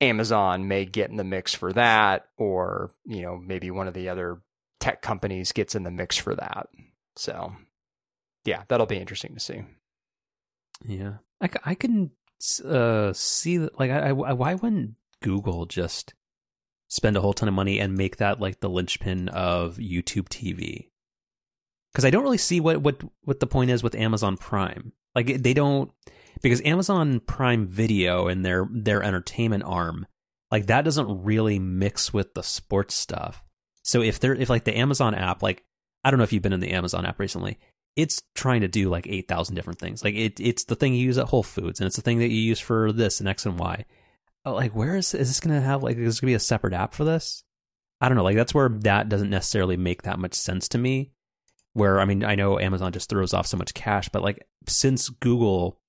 [0.00, 4.10] Amazon may get in the mix for that, or you know maybe one of the
[4.10, 4.42] other
[4.78, 6.68] tech companies gets in the mix for that.
[7.16, 7.54] So,
[8.48, 9.62] yeah, that'll be interesting to see.
[10.84, 12.10] Yeah, I, I can
[12.64, 13.78] uh, see that.
[13.78, 16.14] Like, I, I why wouldn't Google just
[16.88, 20.88] spend a whole ton of money and make that like the linchpin of YouTube TV?
[21.92, 24.92] Because I don't really see what what what the point is with Amazon Prime.
[25.14, 25.90] Like, they don't
[26.40, 30.06] because Amazon Prime Video and their their entertainment arm,
[30.50, 33.44] like that doesn't really mix with the sports stuff.
[33.82, 35.64] So if they're if like the Amazon app, like
[36.02, 37.58] I don't know if you've been in the Amazon app recently,
[37.98, 40.04] it's trying to do like 8,000 different things.
[40.04, 42.30] Like it, it's the thing you use at Whole Foods and it's the thing that
[42.30, 43.84] you use for this and X and Y.
[44.46, 46.36] Uh, Like, where is, is this going to have, like, is this going to be
[46.36, 47.42] a separate app for this?
[48.00, 48.22] I don't know.
[48.22, 51.10] Like, that's where that doesn't necessarily make that much sense to me.
[51.72, 55.08] Where, I mean, I know Amazon just throws off so much cash, but like, since
[55.08, 55.80] Google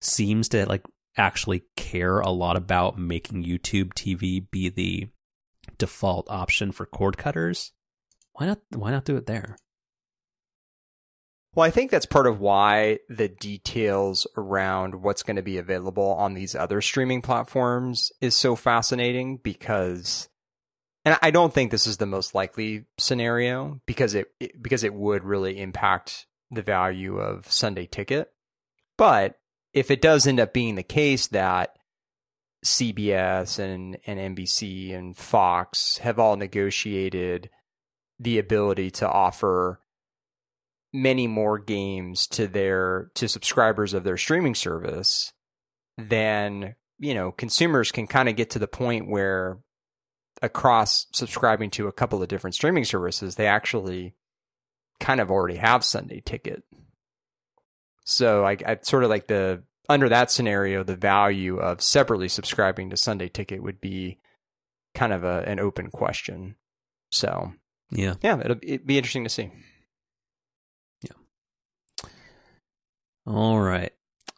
[0.00, 0.86] seems to like
[1.18, 5.08] actually care a lot about making YouTube TV be the
[5.76, 7.72] default option for cord cutters,
[8.32, 9.58] why not, why not do it there?
[11.54, 16.12] Well, I think that's part of why the details around what's going to be available
[16.12, 20.28] on these other streaming platforms is so fascinating because
[21.04, 24.94] and I don't think this is the most likely scenario because it, it because it
[24.94, 28.30] would really impact the value of Sunday Ticket.
[28.98, 29.38] But
[29.72, 31.76] if it does end up being the case that
[32.64, 37.48] CBS and, and NBC and Fox have all negotiated
[38.18, 39.80] the ability to offer
[40.92, 45.32] many more games to their to subscribers of their streaming service,
[45.96, 49.58] then you know consumers can kind of get to the point where
[50.42, 54.14] across subscribing to a couple of different streaming services, they actually
[54.98, 56.62] kind of already have Sunday Ticket.
[58.04, 62.90] So I, I sort of like the under that scenario, the value of separately subscribing
[62.90, 64.18] to Sunday Ticket would be
[64.94, 66.56] kind of a, an open question.
[67.10, 67.52] So
[67.90, 68.14] Yeah.
[68.22, 69.50] yeah, it'll, it'd be interesting to see.
[73.26, 73.92] All right.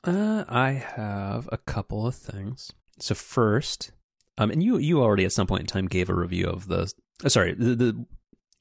[0.04, 2.72] Uh, I have a couple of things.
[2.98, 3.92] So first,
[4.38, 6.92] um, and you you already at some point in time gave a review of the
[7.24, 8.06] uh, sorry the, the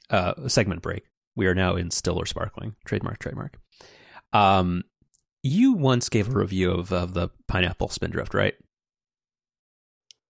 [0.10, 1.04] uh segment break.
[1.36, 3.58] We are now in still or sparkling trademark trademark.
[4.34, 4.84] Um,
[5.44, 8.54] you once gave a review of of the pineapple spindrift, right?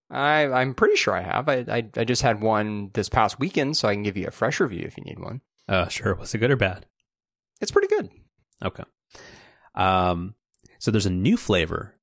[0.10, 1.48] I, I'm pretty sure I have.
[1.48, 4.32] I, I I just had one this past weekend, so I can give you a
[4.32, 5.42] fresh review if you need one.
[5.68, 6.16] Uh, sure.
[6.16, 6.86] Was it good or bad?
[7.62, 8.10] It's pretty good.
[8.64, 8.84] Okay.
[9.76, 10.36] Um,
[10.80, 11.95] so there's a new flavor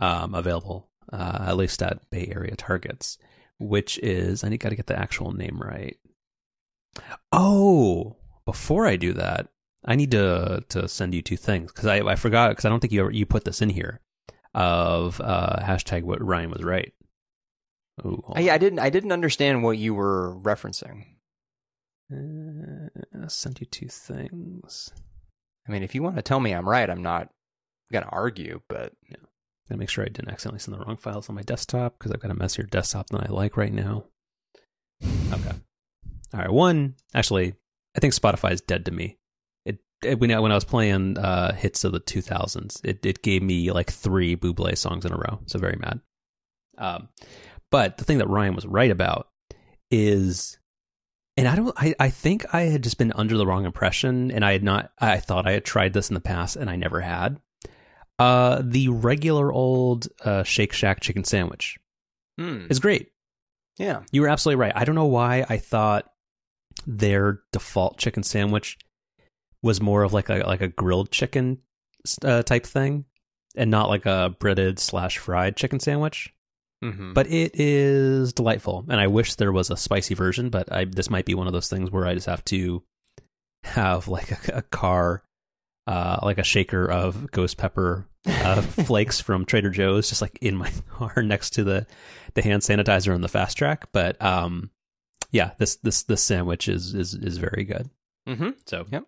[0.00, 3.18] um, available, uh, at least at Bay Area Targets,
[3.58, 5.96] which is I need got to get the actual name right.
[7.32, 9.48] Oh, before I do that,
[9.84, 12.80] I need to to send you two things because I, I forgot because I don't
[12.80, 14.00] think you ever, you put this in here
[14.54, 16.92] of uh, hashtag what Ryan was right.
[18.04, 21.04] Ooh, I, I didn't I didn't understand what you were referencing.
[22.12, 22.88] Uh,
[23.20, 24.92] I'll send you two things.
[25.66, 27.30] I mean, if you want to tell me I'm right, I'm not
[27.92, 28.60] gonna argue.
[28.68, 28.92] But
[29.68, 32.20] Gotta make sure I didn't accidentally send the wrong files on my desktop because I've
[32.20, 34.04] got a messier desktop than I like right now.
[35.02, 35.56] Okay.
[36.32, 36.52] All right.
[36.52, 37.54] One, actually,
[37.96, 39.18] I think Spotify is dead to me.
[39.64, 43.22] It, it when I, when I was playing uh, hits of the 2000s, it it
[43.22, 45.40] gave me like three Buble songs in a row.
[45.46, 46.00] So very mad.
[46.78, 47.08] Um,
[47.72, 49.28] but the thing that Ryan was right about
[49.90, 50.58] is,
[51.36, 54.44] and I don't, I I think I had just been under the wrong impression, and
[54.44, 54.92] I had not.
[54.98, 57.40] I thought I had tried this in the past, and I never had.
[58.18, 61.78] Uh, the regular old uh, Shake Shack chicken sandwich
[62.38, 63.10] hmm, is great.
[63.78, 64.72] yeah, You were absolutely right.
[64.74, 66.10] I don't know why I thought
[66.86, 68.78] their default chicken sandwich
[69.62, 71.58] was more of like a like a grilled chicken
[72.24, 73.04] uh, type thing,
[73.54, 76.32] and not like a breaded slash fried chicken sandwich.
[76.86, 77.12] Mm-hmm.
[77.12, 80.50] But it is delightful, and I wish there was a spicy version.
[80.50, 82.82] But I this might be one of those things where I just have to
[83.64, 85.22] have like a, a car,
[85.86, 90.56] uh, like a shaker of ghost pepper uh, flakes from Trader Joe's, just like in
[90.56, 91.86] my car next to the
[92.34, 93.88] the hand sanitizer on the fast track.
[93.92, 94.70] But um,
[95.32, 97.90] yeah, this this this sandwich is is is very good.
[98.28, 98.50] mm-hmm.
[98.66, 99.04] So Yep.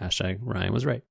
[0.00, 1.02] hashtag Ryan was right.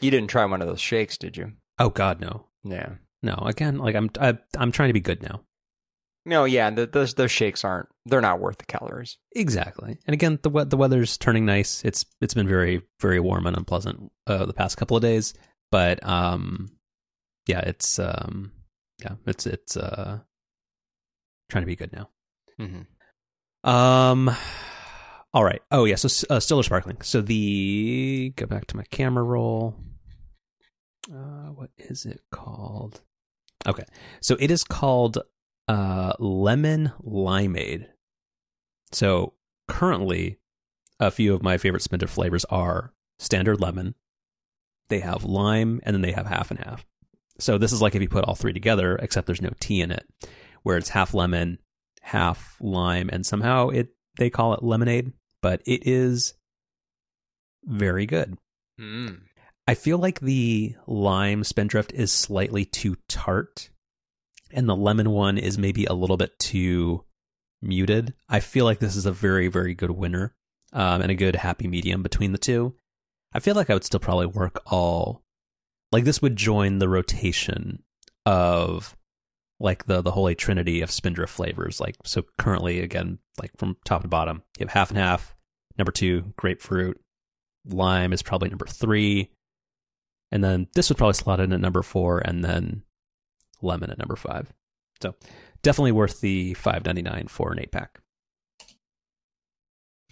[0.00, 1.52] you didn't try one of those shakes, did you?
[1.78, 2.90] Oh God, no, Yeah.
[3.24, 3.34] No.
[3.44, 5.40] Again, like I'm I, I'm trying to be good now.
[6.26, 7.88] No, yeah, the, those those shakes aren't.
[8.06, 9.18] They're not worth the calories.
[9.36, 9.98] Exactly.
[10.06, 11.84] And again, the the weather's turning nice.
[11.84, 15.34] It's it's been very very warm and unpleasant uh, the past couple of days,
[15.70, 16.70] but um
[17.46, 18.52] yeah, it's um
[19.02, 20.20] yeah, it's it's uh
[21.50, 22.08] trying to be good now.
[22.58, 23.68] Mm-hmm.
[23.68, 24.34] Um
[25.34, 25.60] all right.
[25.70, 27.02] Oh yeah, so uh, still sparkling.
[27.02, 29.74] So the go back to my camera roll.
[31.12, 33.02] Uh what is it called?
[33.66, 33.84] Okay.
[34.20, 35.18] So it is called
[35.68, 37.86] uh lemon limeade.
[38.92, 39.34] So
[39.68, 40.38] currently
[41.00, 43.94] a few of my favorite Spindrift flavors are standard lemon.
[44.88, 46.84] They have lime and then they have half and half.
[47.38, 49.90] So this is like if you put all three together except there's no tea in
[49.90, 50.06] it
[50.62, 51.58] where it's half lemon,
[52.02, 55.12] half lime and somehow it they call it lemonade,
[55.42, 56.34] but it is
[57.64, 58.36] very good.
[58.80, 59.22] Mm.
[59.66, 63.70] I feel like the lime spindrift is slightly too tart,
[64.52, 67.04] and the lemon one is maybe a little bit too
[67.62, 68.14] muted.
[68.28, 70.34] I feel like this is a very, very good winner
[70.72, 72.74] um, and a good happy medium between the two.
[73.32, 75.24] I feel like I would still probably work all
[75.94, 77.84] like this would join the rotation
[78.26, 78.96] of
[79.60, 81.80] like the the holy trinity of spindrift flavors.
[81.80, 85.36] Like so, currently again, like from top to bottom, you have half and half.
[85.78, 87.00] Number two, grapefruit.
[87.64, 89.30] Lime is probably number three.
[90.34, 92.82] And then this would probably slot in at number four, and then
[93.62, 94.52] lemon at number five.
[95.00, 95.14] So
[95.62, 98.00] definitely worth the five ninety nine for an eight pack.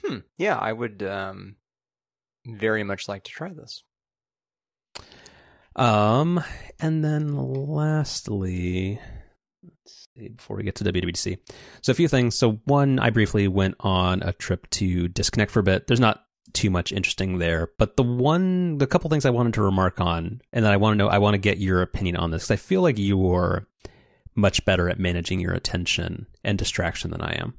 [0.05, 0.18] Hmm.
[0.39, 1.57] Yeah, I would um,
[2.47, 3.83] very much like to try this.
[5.75, 6.43] Um,
[6.79, 9.01] and then lastly,
[9.64, 11.39] let's see, before we get to WWDC,
[11.83, 12.37] so a few things.
[12.37, 15.89] So one, I briefly went on a trip to disconnect for a bit.
[15.89, 16.23] There's not
[16.53, 20.41] too much interesting there, but the one, the couple things I wanted to remark on,
[20.53, 22.51] and then I want to know, I want to get your opinion on this because
[22.51, 23.67] I feel like you're
[24.35, 27.55] much better at managing your attention and distraction than I am.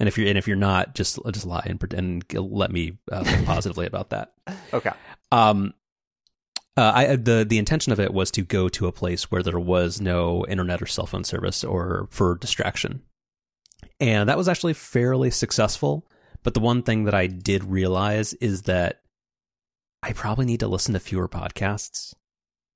[0.00, 2.24] And if you're and if you're not, just just lie and pretend.
[2.34, 4.32] Let me uh, think positively about that.
[4.72, 4.90] Okay.
[5.30, 5.72] Um,
[6.76, 9.60] uh, I the the intention of it was to go to a place where there
[9.60, 13.02] was no internet or cell phone service or for distraction,
[14.00, 16.08] and that was actually fairly successful.
[16.44, 19.00] But the one thing that I did realize is that
[20.02, 22.14] I probably need to listen to fewer podcasts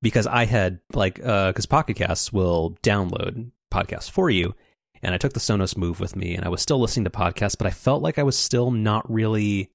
[0.03, 4.55] because I had like because Pocket Casts will download podcasts for you,
[5.03, 7.57] and I took the Sonos Move with me, and I was still listening to podcasts,
[7.59, 9.71] but I felt like I was still not really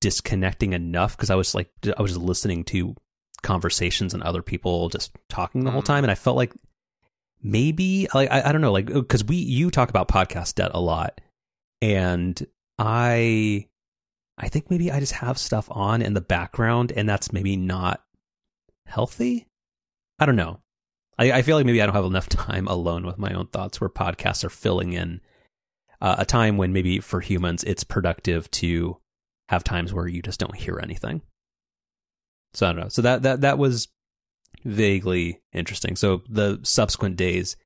[0.00, 2.96] disconnecting enough because I was like I was just listening to
[3.42, 5.86] conversations and other people just talking the whole Mm.
[5.86, 6.52] time, and I felt like
[7.42, 10.80] maybe like I, I don't know like because we you talk about podcast debt a
[10.80, 11.20] lot,
[11.80, 12.46] and
[12.78, 13.68] I
[14.38, 18.02] I think maybe I just have stuff on in the background, and that's maybe not
[18.86, 19.46] healthy.
[20.18, 20.60] I don't know.
[21.18, 23.80] I, I feel like maybe I don't have enough time alone with my own thoughts
[23.80, 25.20] where podcasts are filling in
[26.00, 28.96] uh, a time when maybe for humans it's productive to
[29.50, 31.20] have times where you just don't hear anything.
[32.54, 32.88] So I don't know.
[32.88, 33.88] So that that that was
[34.64, 35.96] vaguely interesting.
[35.96, 37.56] So the subsequent days,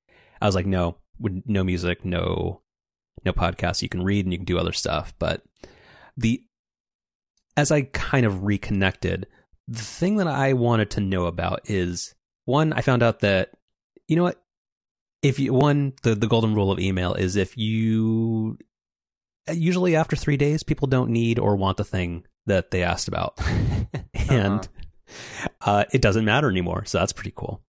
[0.40, 2.62] I was like, no, no music, no
[3.24, 3.82] no podcast.
[3.82, 5.42] You can read and you can do other stuff, but
[6.16, 6.42] the
[7.56, 9.26] as I kind of reconnected,
[9.68, 13.50] the thing that I wanted to know about is one, I found out that
[14.08, 14.40] you know what?
[15.22, 18.58] If you one, the the golden rule of email is if you
[19.50, 23.40] usually after three days, people don't need or want the thing that they asked about,
[24.28, 25.48] and uh-huh.
[25.62, 26.84] uh, it doesn't matter anymore.
[26.84, 27.62] So that's pretty cool.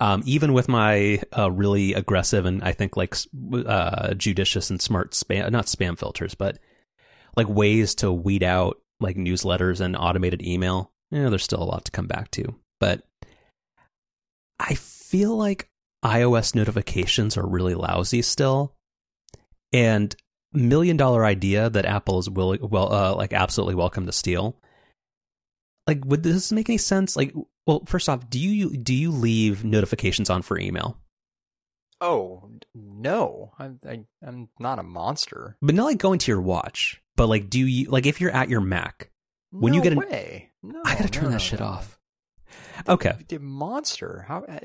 [0.00, 3.16] Um, even with my uh, really aggressive and I think like
[3.52, 6.58] uh, judicious and smart spam, not spam filters, but
[7.36, 11.64] like ways to weed out like newsletters and automated email, you know, there's still a
[11.64, 12.54] lot to come back to.
[12.80, 13.02] But
[14.58, 15.68] I feel like
[16.04, 18.74] iOS notifications are really lousy still.
[19.72, 20.14] And
[20.52, 24.56] million dollar idea that Apple is willing, well, uh, like absolutely welcome to steal.
[25.86, 27.16] Like, would this make any sense?
[27.16, 27.32] Like,
[27.66, 30.98] well, first off, do you do you leave notifications on for email?
[32.00, 35.56] Oh no, I'm I, am i am not a monster.
[35.62, 37.02] But not like going to your watch.
[37.16, 39.10] But like, do you like if you're at your Mac
[39.50, 39.98] when no you get an?
[39.98, 40.50] Way.
[40.62, 41.98] No, I gotta turn no, that shit off.
[42.88, 43.14] Okay.
[43.28, 44.24] The monster.
[44.28, 44.44] How?
[44.44, 44.58] uh,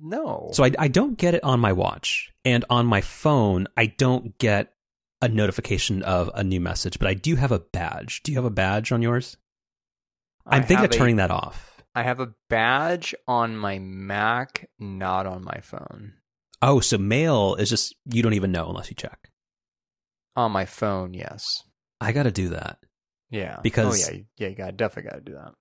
[0.00, 0.50] No.
[0.52, 4.36] So I, I don't get it on my watch, and on my phone, I don't
[4.38, 4.72] get
[5.20, 6.98] a notification of a new message.
[6.98, 8.22] But I do have a badge.
[8.22, 9.36] Do you have a badge on yours?
[10.46, 11.67] I'm I thinking of have a- turning that off.
[11.98, 16.12] I have a badge on my Mac, not on my phone.
[16.62, 19.30] Oh, so mail is just you don't even know unless you check.
[20.36, 21.64] On my phone, yes.
[22.00, 22.78] I got to do that.
[23.30, 23.56] Yeah.
[23.58, 25.54] Oh, because- oh yeah, yeah, you got definitely got to do that.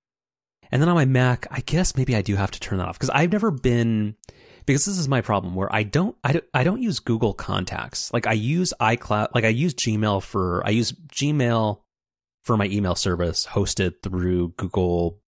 [0.71, 2.99] And then on my Mac, I guess maybe I do have to turn that off
[2.99, 4.15] because I've never been
[4.67, 8.13] because this is my problem where I don't I don't I don't use Google Contacts.
[8.13, 11.79] Like I use iCloud, like I use Gmail for I use Gmail
[12.43, 15.19] for my email service hosted through Google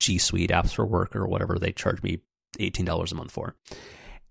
[0.00, 2.20] G Suite apps for work or whatever they charge me
[2.58, 3.56] $18 a month for.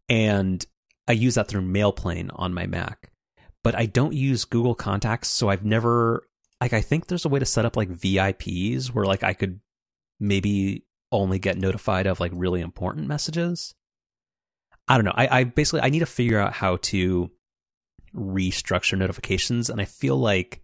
[0.10, 0.66] And
[1.08, 3.12] I use that through Mailplane on my Mac.
[3.64, 6.28] But I don't use Google Contacts, so I've never
[6.60, 9.60] like I think there's a way to set up like VIPs where like I could
[10.20, 13.76] maybe only get notified of like really important messages.
[14.88, 15.14] I don't know.
[15.14, 17.32] I, I basically I need to figure out how to
[18.16, 20.62] restructure notifications, and I feel like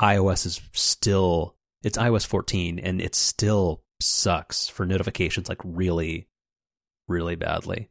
[0.00, 6.28] iOS is still it's iOS 14, and it still sucks for notifications like really,
[7.08, 7.90] really badly.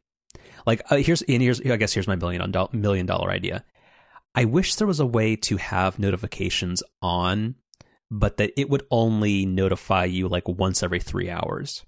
[0.66, 3.64] Like uh, here's and here's I guess here's my million do- million dollar idea.
[4.34, 7.54] I wish there was a way to have notifications on
[8.10, 11.84] but that it would only notify you like once every three hours.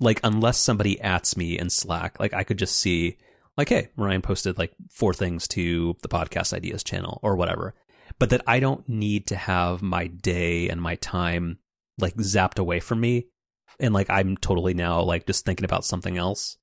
[0.00, 3.18] Like, unless somebody ats me in Slack, like I could just see,
[3.56, 7.74] like, hey, Ryan posted like four things to the podcast ideas channel or whatever.
[8.22, 11.58] But that I don't need to have my day and my time
[11.98, 13.26] like zapped away from me.
[13.80, 16.56] And like, I'm totally now like just thinking about something else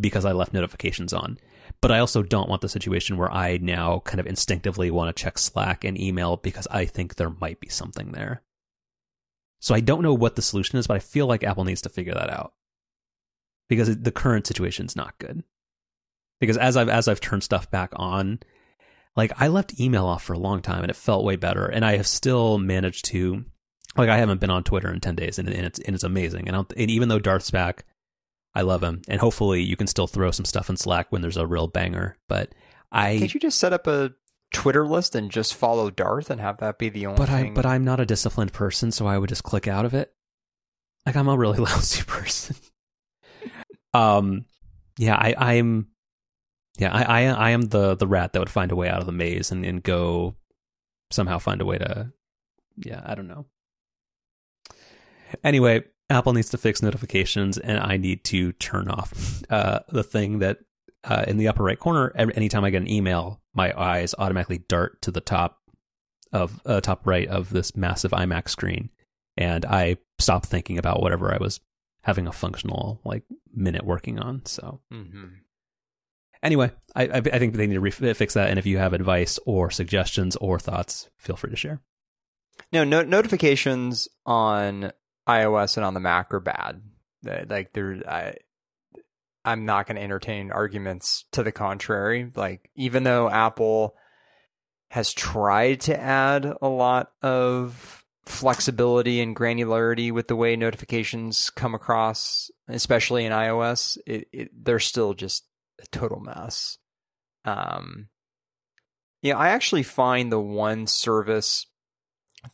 [0.00, 1.38] because I left notifications on.
[1.80, 5.22] But I also don't want the situation where I now kind of instinctively want to
[5.22, 8.42] check Slack and email because I think there might be something there.
[9.60, 11.88] So I don't know what the solution is, but I feel like Apple needs to
[11.88, 12.54] figure that out
[13.68, 15.44] because the current situation is not good.
[16.40, 18.40] Because as I've as I've turned stuff back on,
[19.16, 21.84] like I left email off for a long time and it felt way better, and
[21.84, 23.44] I have still managed to,
[23.96, 26.48] like I haven't been on Twitter in ten days, and, and it's and it's amazing.
[26.48, 27.84] And, and even though Darth's back,
[28.54, 31.36] I love him, and hopefully you can still throw some stuff in Slack when there's
[31.36, 32.16] a real banger.
[32.28, 32.54] But
[32.92, 34.12] I, Can't you just set up a
[34.52, 37.66] Twitter list and just follow Darth and have that be the only but I, but
[37.66, 40.12] I'm not a disciplined person, so I would just click out of it.
[41.04, 42.56] Like I'm a really lousy person.
[43.92, 44.44] um,
[44.98, 45.88] yeah, I, I'm,
[46.78, 49.06] yeah, I, I, I am the the rat that would find a way out of
[49.06, 50.34] the maze and and go
[51.10, 52.12] somehow find a way to,
[52.76, 53.46] yeah, I don't know.
[55.42, 60.38] Anyway, Apple needs to fix notifications, and I need to turn off uh, the thing
[60.40, 60.58] that
[61.04, 62.12] uh, in the upper right corner.
[62.16, 65.58] Anytime I get an email, my eyes automatically dart to the top
[66.32, 68.90] of uh, top right of this massive iMac screen,
[69.36, 71.60] and I stop thinking about whatever I was
[72.02, 74.44] having a functional like minute working on.
[74.46, 75.38] So Mhm.
[76.42, 78.50] Anyway, I I, I think they need to re- fix that.
[78.50, 81.80] And if you have advice or suggestions or thoughts, feel free to share.
[82.72, 84.92] No, no notifications on
[85.28, 86.82] iOS and on the Mac are bad.
[87.22, 88.34] Like they're I
[89.44, 92.30] I'm not going to entertain arguments to the contrary.
[92.34, 93.94] Like even though Apple
[94.90, 101.74] has tried to add a lot of flexibility and granularity with the way notifications come
[101.74, 105.44] across especially in iOS, it, it they're still just
[105.80, 106.78] a total mess.
[107.44, 108.08] Um,
[109.22, 111.66] yeah, I actually find the one service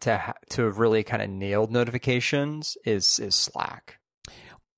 [0.00, 3.98] to ha- to have really kind of nailed notifications is is Slack,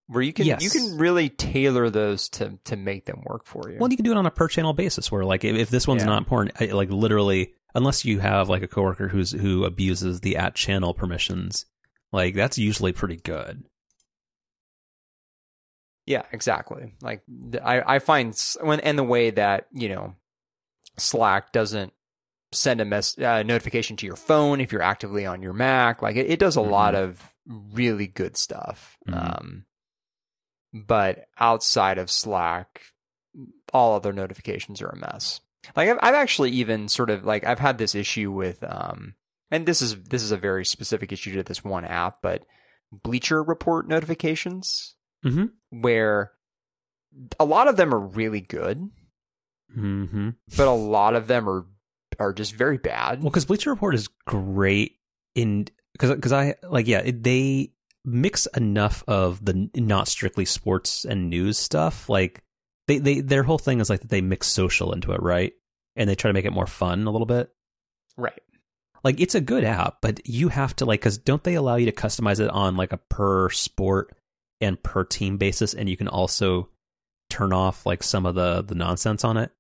[0.09, 0.62] where you can Yes.
[0.62, 3.78] you can really tailor those to to make them work for you.
[3.78, 5.86] Well, you can do it on a per channel basis where like if, if this
[5.86, 6.07] one's Yeah.
[6.11, 10.36] not important, I- like literally, unless you have like a coworker who's who abuses the
[10.36, 11.66] at channel permissions,
[12.12, 13.64] like that's usually pretty good.
[16.07, 16.94] Yeah, exactly.
[17.00, 17.22] Like
[17.62, 20.14] I, I find when and the way that you know
[20.98, 21.92] Slack doesn't
[22.52, 26.02] send a mess uh, notification to your phone if you're actively on your Mac.
[26.02, 28.96] Like it, it does a lot of really good stuff.
[29.09, 29.38] Mhm.
[29.38, 29.64] Um,
[30.72, 32.82] but outside of Slack,
[33.72, 35.40] all other notifications are a mess.
[35.76, 39.14] Like I've, I've actually even sort of like I've had this issue with um,
[39.50, 42.44] and this is this is a very specific issue to this one app, but
[42.92, 45.81] Bleacher Report notifications Mm-hmm.
[45.81, 46.33] where
[47.41, 48.91] a lot of them are really good,
[49.77, 50.31] Mm-hmm.
[50.57, 51.66] but a lot of them are
[52.20, 53.20] are just very bad.
[53.22, 54.97] Well, because Bleacher Report is great
[55.35, 57.72] in because because I like yeah it, they
[58.05, 62.09] mix enough of the not strictly sports and news stuff.
[62.09, 62.45] Like
[62.87, 65.53] they they their whole thing is like that they mix social into it, right?
[65.97, 67.51] And they try to make it more fun a little bit.
[68.16, 68.41] Right.
[69.03, 71.87] Like it's a good app, but you have to like because don't they allow you
[71.87, 74.16] to customize it on like a per sport
[74.61, 76.68] and per team basis, and you can also
[77.30, 79.50] turn off like some of the the nonsense on it.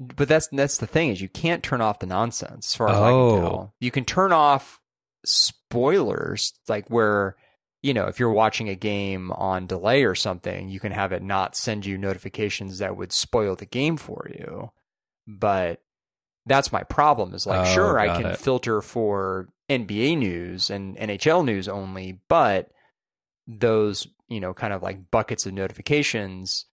[0.00, 2.96] But that's that's the thing is you can't turn off the nonsense as far as
[2.96, 3.30] I Oh.
[3.34, 3.74] can tell.
[3.80, 4.80] You can turn off
[5.24, 7.36] spoilers like where
[7.82, 11.22] you know if you're watching a game on delay or something, you can have it
[11.22, 14.70] not send you notifications that would spoil the game for you.
[15.26, 15.80] But
[16.46, 18.38] that's my problem is like Oh, sure I can it.
[18.38, 22.70] filter for NBA news and NHL news only, but
[23.46, 26.66] those, you know, kind of like buckets of notifications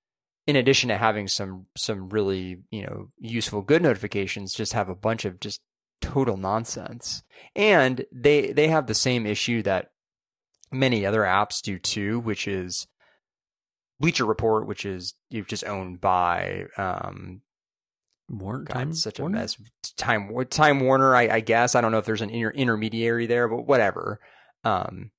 [0.47, 4.95] in addition to having some some really, you know, useful good notifications just have a
[4.95, 5.61] bunch of just
[6.01, 7.23] total nonsense.
[7.55, 9.91] And they they have the same issue that
[10.71, 12.87] many other apps do too, which is
[13.99, 17.41] Bleacher Report, which is you've just owned by um,
[18.29, 19.39] More God, time, such a Warner?
[19.39, 19.57] mess.
[19.97, 21.75] Time Time Warner, I, I guess.
[21.75, 24.19] I don't know if there's an inter- intermediary there, but whatever.
[24.63, 25.11] Um,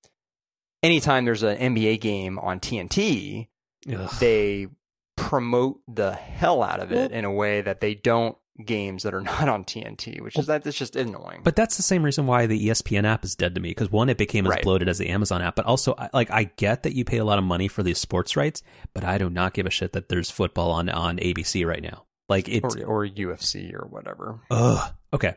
[0.83, 3.49] anytime there's an NBA game on TNT,
[3.93, 4.11] Ugh.
[4.21, 4.69] they
[5.17, 9.21] promote the hell out of it in a way that they don't games that are
[9.23, 11.41] not on TNT, which is that that's just annoying.
[11.43, 13.71] But that's the same reason why the ESPN app is dead to me.
[13.71, 14.63] Because one, it became as Right.
[14.63, 17.39] bloated as the Amazon app, but also, like, I get that you pay a lot
[17.39, 18.63] of money for these sports rights,
[18.95, 22.05] but I do not give a shit that there's football on on ABC right now.
[22.29, 24.41] Like it's or, or UFC or whatever.
[24.51, 24.95] ugh.
[25.13, 25.35] Okay.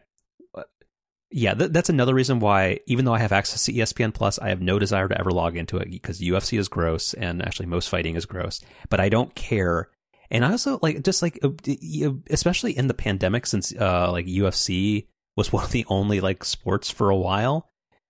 [1.35, 4.49] Yeah, th- that's another reason why, even though I have access to ESPN Plus, I
[4.49, 7.89] have no desire to ever log into it because UFC is gross, and actually most
[7.89, 8.61] fighting is gross.
[8.89, 9.89] But I don't care,
[10.29, 11.49] and I also like just like uh,
[12.29, 16.91] especially in the pandemic, since uh, like UFC was one of the only like sports
[16.91, 17.67] for a while.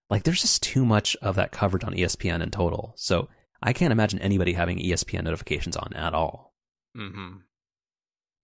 [0.09, 2.93] Like, there's just too much of that coverage on ESPN in total.
[2.97, 3.30] So
[3.63, 6.53] I can't imagine anybody having ESPN notifications on at all.
[6.95, 7.38] Mm-hmm.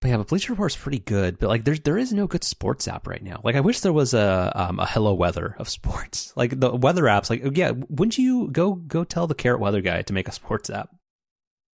[0.00, 1.38] But yeah, but Bleacher Report is pretty good.
[1.38, 3.40] But like, there's there is no good sports app right now.
[3.44, 6.32] Like, I wish there was a um, a Hello Weather of sports.
[6.36, 7.28] Like the weather apps.
[7.28, 10.70] Like, yeah, wouldn't you go go tell the Carrot Weather guy to make a sports
[10.70, 10.94] app?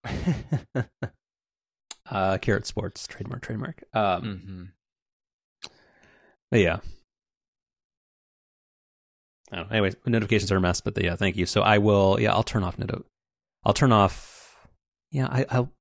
[2.11, 3.83] Uh, Carrot Sports trademark trademark.
[3.93, 5.69] Um, mm-hmm.
[6.51, 6.79] but yeah.
[9.51, 9.73] I don't know.
[9.73, 11.47] Anyways, notifications are a mess, but yeah, thank you.
[11.47, 12.19] So I will.
[12.21, 13.05] Yeah, I'll turn off noto.
[13.65, 14.69] I'll turn off.
[15.11, 15.73] Yeah, I, I'll.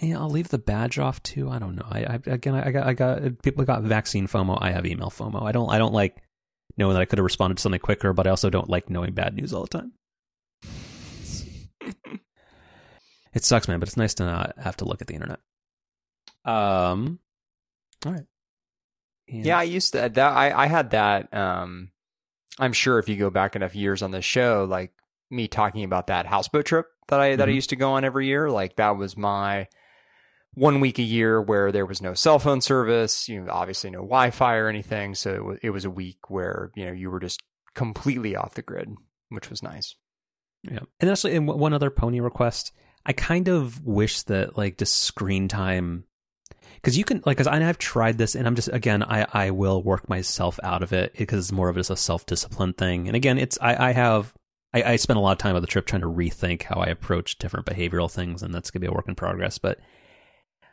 [0.00, 1.50] Yeah, I'll leave the badge off too.
[1.50, 1.86] I don't know.
[1.90, 4.58] I, I again, I got, I got people got vaccine FOMO.
[4.60, 5.42] I have email FOMO.
[5.42, 6.16] I don't, I don't like
[6.78, 9.12] knowing that I could have responded to something quicker, but I also don't like knowing
[9.12, 9.92] bad news all the time.
[13.32, 15.38] It sucks, man, but it's nice to not have to look at the internet.
[16.44, 17.20] Um,
[18.04, 18.24] all right.
[19.28, 20.18] And- Yeah, I used to that.
[20.18, 21.32] I I had that.
[21.32, 21.92] Um,
[22.58, 24.92] I'm sure if you go back enough years on the show, like
[25.30, 27.54] me talking about that houseboat trip that I that I Mhm.
[27.54, 29.68] used to go on every year, like that was my
[30.54, 33.98] one week a year where there was no cell phone service, you know, obviously no
[33.98, 35.14] Wi-Fi or anything.
[35.14, 37.40] So it was, it was a week where you know you were just
[37.74, 38.90] completely off the grid,
[39.28, 39.94] which was nice.
[40.62, 42.72] Yeah, and actually, and one other pony request.
[43.06, 46.04] I kind of wish that like just screen time,
[46.74, 49.82] because you can like, because I've tried this, and I'm just again, I I will
[49.82, 53.06] work myself out of it because it's more of just a self discipline thing.
[53.06, 54.34] And again, it's I I have
[54.74, 56.86] I, I spent a lot of time on the trip trying to rethink how I
[56.86, 59.56] approach different behavioral things, and that's gonna be a work in progress.
[59.56, 59.78] But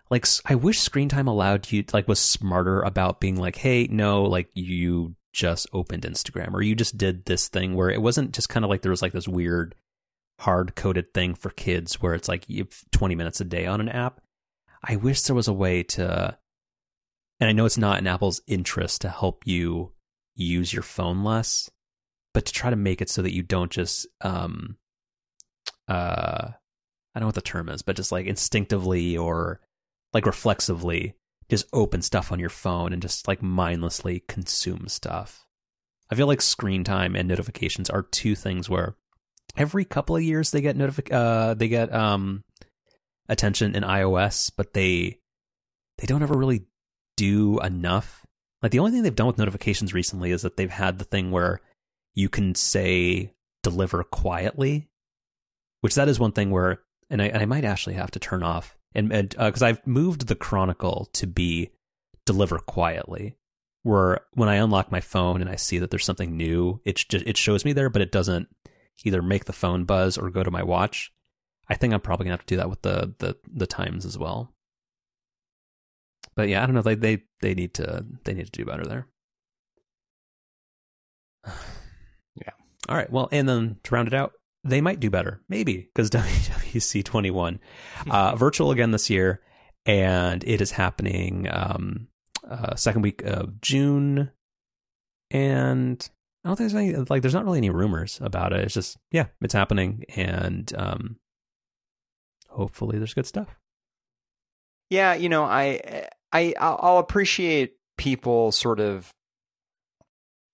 [0.10, 4.24] like, I wish screen time allowed you like was smarter about being like, hey, no,
[4.24, 8.50] like you just opened Instagram or you just did this thing where it wasn't just
[8.50, 9.76] kind of like there was like this weird
[10.40, 13.82] hard coded thing for kids where it's like you have 20 minutes a day on
[13.82, 14.22] an app.
[14.84, 16.38] I wish there was a way to,
[17.40, 19.94] and I know it's not in Apple's interest to help you
[20.36, 21.70] use your phone less,
[22.34, 24.78] but to try to make it so that you don't just, um,
[25.88, 29.60] uh, I don't know what the term is, but just like instinctively or
[30.18, 31.14] like reflexively
[31.48, 35.46] just open stuff on your phone and just like mindlessly consume stuff.
[36.10, 38.96] I feel like screen time and notifications are two things where
[39.56, 42.44] every couple of years they get notific uh they get um
[43.30, 45.20] attention in iOS, but they
[46.00, 46.66] they don't ever really
[47.16, 48.26] do enough.
[48.64, 51.30] Like the only thing they've done with notifications recently is that they've had the thing
[51.30, 51.62] where
[52.16, 54.90] you can say deliver quietly,
[55.82, 58.42] which that is one thing where and I, and I might actually have to turn
[58.42, 61.72] off and because uh, I've moved the Chronicle to be
[62.26, 63.38] deliver quietly,
[63.84, 67.26] where when I unlock my phone and I see that there's something new, it just
[67.26, 68.50] it shows me there, but it doesn't
[69.06, 71.12] either make the phone buzz or go to my watch.
[71.70, 74.18] I think I'm probably gonna have to do that with the the the times as
[74.18, 74.54] well.
[76.36, 76.82] But yeah, I don't know.
[76.82, 79.08] They they they need to they need to do better there.
[82.36, 82.52] yeah.
[82.90, 83.12] All right.
[83.12, 84.34] Well, and then to round it out,
[84.68, 87.60] they might do better, maybe, because WWDC 21
[88.10, 89.42] uh, virtual again this year,
[89.86, 92.08] and it is happening um,
[92.48, 94.32] uh, second week of June,
[95.32, 96.10] and
[96.44, 98.62] I don't think there's any like there's not really any rumors about it.
[98.62, 101.18] It's just yeah, it's happening, and um,
[102.50, 103.58] hopefully there's good stuff.
[104.90, 109.14] Yeah, you know, I I I'll appreciate people sort of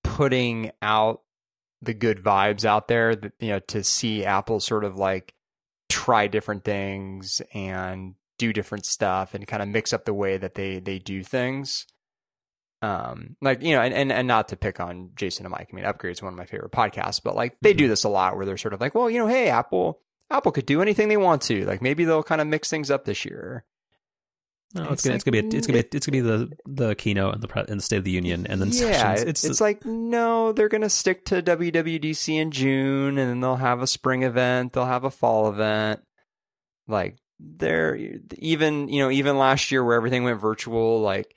[0.04, 1.23] putting out
[1.84, 5.34] the good vibes out there that you know to see Apple sort of like
[5.90, 10.56] try different things and do different stuff and kind of mix up the way that
[10.56, 11.86] they they do things.
[12.82, 15.70] Um, like you know, and, and and not to pick on Jason and Mike.
[15.72, 17.92] I mean, Upgrade is one of my favorite podcasts, but like they do mm-hmm.
[17.92, 20.66] this a lot where they're sort of like, well, you know, hey, Apple, Apple could
[20.66, 21.66] do anything they want to.
[21.66, 23.64] Like maybe they'll kind of mix things up this year.
[24.74, 26.58] No, it's, it's, gonna, like, it's gonna be it's gonna be it's gonna be the
[26.66, 29.30] the keynote and the pre- and the State of the Union and then yeah, sessions.
[29.30, 33.84] It's, it's like no, they're gonna stick to WWDC in June and then they'll have
[33.84, 36.02] a spring event, they'll have a fall event.
[36.88, 37.96] Like they're
[38.40, 41.36] even you know even last year where everything went virtual, like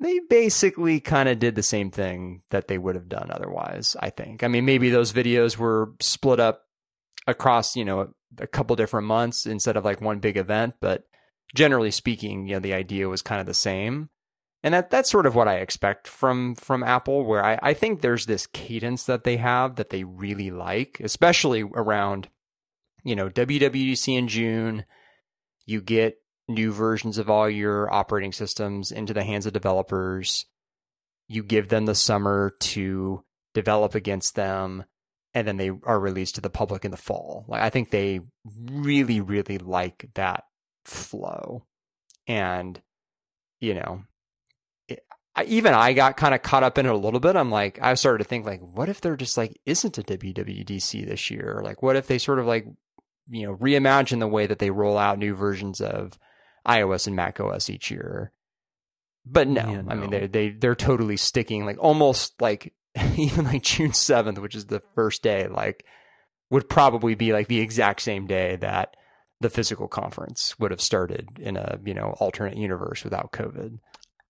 [0.00, 3.96] they basically kind of did the same thing that they would have done otherwise.
[4.00, 4.42] I think.
[4.42, 6.62] I mean, maybe those videos were split up
[7.26, 11.04] across you know a couple different months instead of like one big event, but
[11.54, 14.10] generally speaking, you know, the idea was kind of the same.
[14.62, 18.00] And that that's sort of what I expect from from Apple, where I, I think
[18.00, 22.28] there's this cadence that they have that they really like, especially around,
[23.04, 24.84] you know, WWDC in June.
[25.66, 26.16] You get
[26.48, 30.46] new versions of all your operating systems into the hands of developers.
[31.28, 33.24] You give them the summer to
[33.54, 34.84] develop against them,
[35.32, 37.44] and then they are released to the public in the fall.
[37.46, 40.44] Like I think they really, really like that
[40.86, 41.64] flow.
[42.26, 42.80] And,
[43.60, 44.02] you know,
[44.88, 45.04] it,
[45.34, 47.36] I, even I got kind of caught up in it a little bit.
[47.36, 51.06] I'm like, I started to think like, what if there just like isn't a WWDC
[51.06, 51.58] this year?
[51.58, 52.66] Or like, what if they sort of like,
[53.28, 56.18] you know, reimagine the way that they roll out new versions of
[56.66, 58.32] iOS and Mac OS each year?
[59.24, 59.90] But no, yeah, no.
[59.90, 62.72] I mean, they they they're totally sticking like almost like
[63.16, 65.84] even like June seventh, which is the first day, like
[66.50, 68.96] would probably be like the exact same day that
[69.40, 73.78] the physical conference would have started in a you know alternate universe without COVID.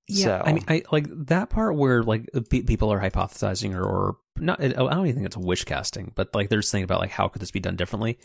[0.08, 0.42] Yeah, so.
[0.44, 4.60] I mean, I like that part where like people are hypothesizing or, or not.
[4.62, 7.42] I don't even think it's wish casting, but like they're saying about like how could
[7.42, 8.18] this be done differently.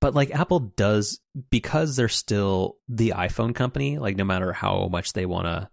[0.00, 1.20] But like Apple does
[1.50, 3.98] because they're still the iPhone company.
[3.98, 5.68] Like no matter how much they want to,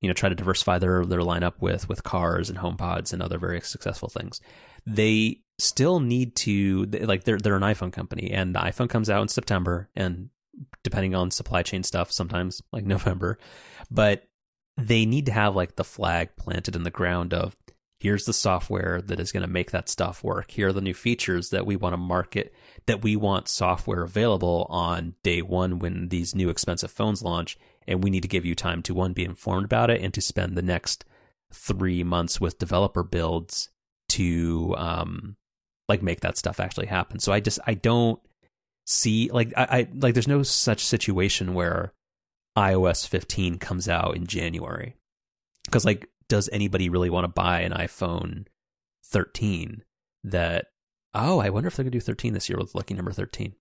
[0.00, 3.38] you know, try to diversify their their lineup with with cars and HomePods and other
[3.38, 4.40] very successful things,
[4.84, 9.22] they still need to like they're they're an iPhone company and the iPhone comes out
[9.22, 10.30] in September and
[10.82, 13.38] depending on supply chain stuff sometimes like November.
[13.90, 14.24] But
[14.76, 17.56] they need to have like the flag planted in the ground of
[18.00, 20.50] here's the software that is going to make that stuff work.
[20.50, 22.52] Here are the new features that we want to market
[22.86, 27.56] that we want software available on day 1 when these new expensive phones launch
[27.86, 30.20] and we need to give you time to one be informed about it and to
[30.20, 31.04] spend the next
[31.52, 33.70] 3 months with developer builds
[34.10, 35.36] to um,
[35.88, 37.18] like make that stuff actually happen.
[37.18, 38.20] So I just I don't
[38.86, 41.92] see like I, I like there's no such situation where
[42.56, 44.96] iOS 15 comes out in January.
[45.64, 48.46] Because like does anybody really want to buy an iPhone
[49.06, 49.82] 13
[50.24, 50.66] that
[51.14, 53.54] oh I wonder if they're gonna do 13 this year with lucky number 13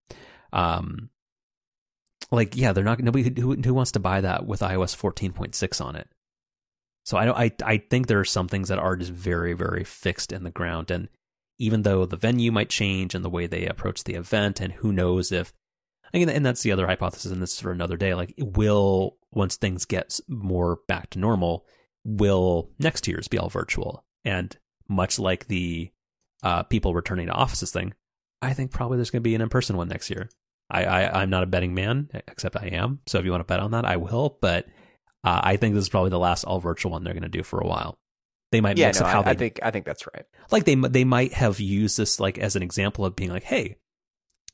[0.53, 1.09] um
[2.31, 5.95] like yeah they're not nobody who, who wants to buy that with iOS 14.6 on
[5.95, 6.07] it?
[7.05, 9.83] So I don't I I think there are some things that are just very very
[9.83, 11.09] fixed in the ground and
[11.57, 14.91] even though the venue might change and the way they approach the event, and who
[14.91, 15.53] knows if,
[16.13, 18.13] again, and that's the other hypothesis, and this is for another day.
[18.13, 21.65] Like, will once things get more back to normal,
[22.03, 24.05] will next year's be all virtual?
[24.25, 24.55] And
[24.87, 25.91] much like the
[26.43, 27.93] uh, people returning to offices thing,
[28.41, 30.29] I think probably there's going to be an in person one next year.
[30.69, 32.99] I, I I'm not a betting man, except I am.
[33.07, 34.37] So if you want to bet on that, I will.
[34.41, 34.65] But
[35.23, 37.43] uh, I think this is probably the last all virtual one they're going to do
[37.43, 37.97] for a while.
[38.53, 40.25] They might Yeah, mix no, up how I, they I think I think that's right.
[40.51, 43.77] like they they might have used this like as an example of being like, hey,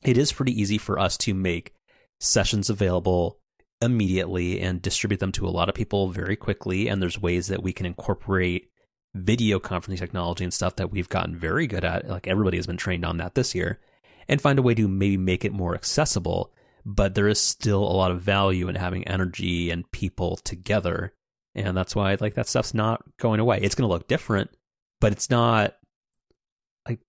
[0.02, 1.74] it is pretty easy for us to make
[2.18, 3.38] sessions available
[3.82, 6.88] immediately and distribute them to a lot of people very quickly.
[6.88, 8.70] And there's ways that we can incorporate
[9.14, 12.08] video conferencing technology and stuff that we've gotten very good at.
[12.08, 13.80] Like everybody has been trained on that this year,
[14.28, 16.54] and find a way to maybe make it more accessible.
[16.86, 21.12] But there is still a lot of value in having energy and people together.
[21.54, 23.60] And that's why like that stuff's not going away.
[23.60, 24.50] It's going to look different,
[25.00, 25.74] but it's not
[26.88, 27.00] like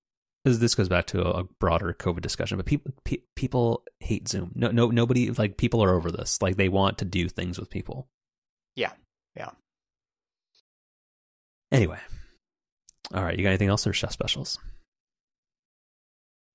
[0.45, 2.57] this, goes back to a, a broader COVID discussion.
[2.57, 4.51] But people pe- people hate Zoom.
[4.55, 6.41] No, no, nobody like people are over this.
[6.41, 8.07] Like they want to do things with people.
[8.75, 8.93] Yeah,
[9.35, 9.51] yeah.
[11.71, 11.99] Anyway,
[13.13, 13.37] all right.
[13.37, 14.57] You got anything else or chef specials?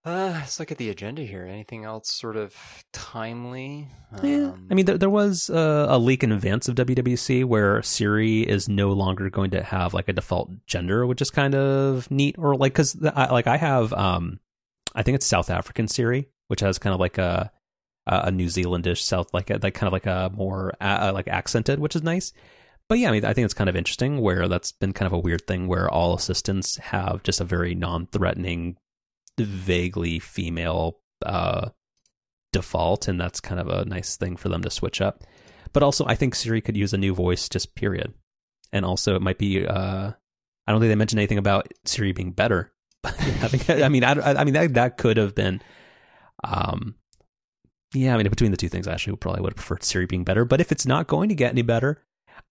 [0.07, 1.45] Uh, let's look at the agenda here.
[1.45, 2.55] Anything else sort of
[2.93, 3.89] timely?
[4.23, 4.51] Yeah.
[4.51, 8.43] Um, I mean, there, there was uh, a leak in advance of WWDC where Siri
[8.43, 12.37] is no longer going to have like a default gender, which is kind of neat.
[12.39, 14.39] Or like, because I, like I have, um,
[14.95, 17.51] I think it's South African Siri, which has kind of like a
[18.07, 21.81] a New Zealandish South, like a, like kind of like a more uh, like accented,
[21.81, 22.33] which is nice.
[22.89, 25.12] But yeah, I mean, I think it's kind of interesting where that's been kind of
[25.12, 28.77] a weird thing where all assistants have just a very non-threatening,
[29.44, 31.70] vaguely female uh,
[32.52, 35.24] default, and that's kind of a nice thing for them to switch up.
[35.72, 38.14] But also, I think Siri could use a new voice, just period.
[38.72, 39.66] And also, it might be.
[39.66, 40.12] Uh,
[40.66, 42.72] I don't think they mentioned anything about Siri being better.
[43.04, 45.62] I, mean, I, I mean that that could have been.
[46.42, 46.96] Um,
[47.94, 50.24] yeah, I mean, between the two things, I actually probably would have preferred Siri being
[50.24, 50.44] better.
[50.44, 52.02] But if it's not going to get any better,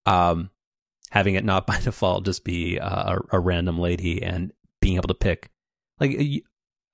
[0.07, 0.51] um,
[1.11, 5.09] having it not by default just be uh, a, a random lady and being able
[5.09, 5.51] to pick,
[5.99, 6.17] like,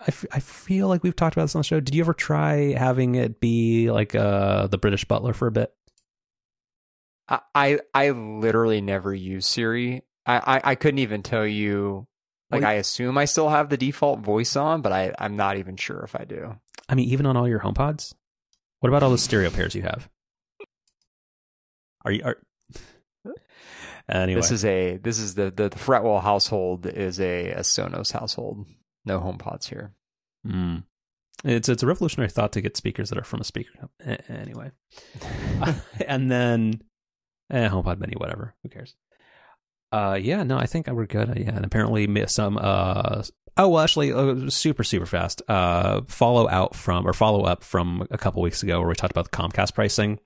[0.00, 1.78] I, f- I feel like we've talked about this on the show.
[1.78, 5.74] Did you ever try having it be like uh, the British butler for a bit?
[7.28, 10.02] I, I I literally never use Siri.
[10.26, 12.06] I, I, I couldn't even tell you.
[12.50, 15.56] Like Well, I assume I still have the default voice on, but I I'm not
[15.58, 16.56] even sure if I do.
[16.88, 18.14] I mean, even on all your HomePods.
[18.80, 20.08] What about all the stereo pairs you have?
[22.04, 22.38] Are you are
[24.08, 24.40] anyway?
[24.40, 28.66] This is a this is the the, the Fretwell household is a, a Sonos household.
[29.04, 29.94] No home pods here.
[30.46, 30.84] Mm.
[31.44, 33.88] It's it's a revolutionary thought to get speakers that are from a speaker.
[34.28, 34.72] Anyway,
[36.06, 36.82] and then
[37.50, 38.54] eh, HomePod Mini, whatever.
[38.62, 38.94] Who cares?
[39.92, 41.30] Uh, yeah, no, I think we're good.
[41.30, 43.22] Uh, yeah, and apparently some uh
[43.56, 45.42] oh well, actually, uh, super super fast.
[45.48, 49.12] Uh, follow out from or follow up from a couple weeks ago where we talked
[49.12, 50.18] about the Comcast pricing.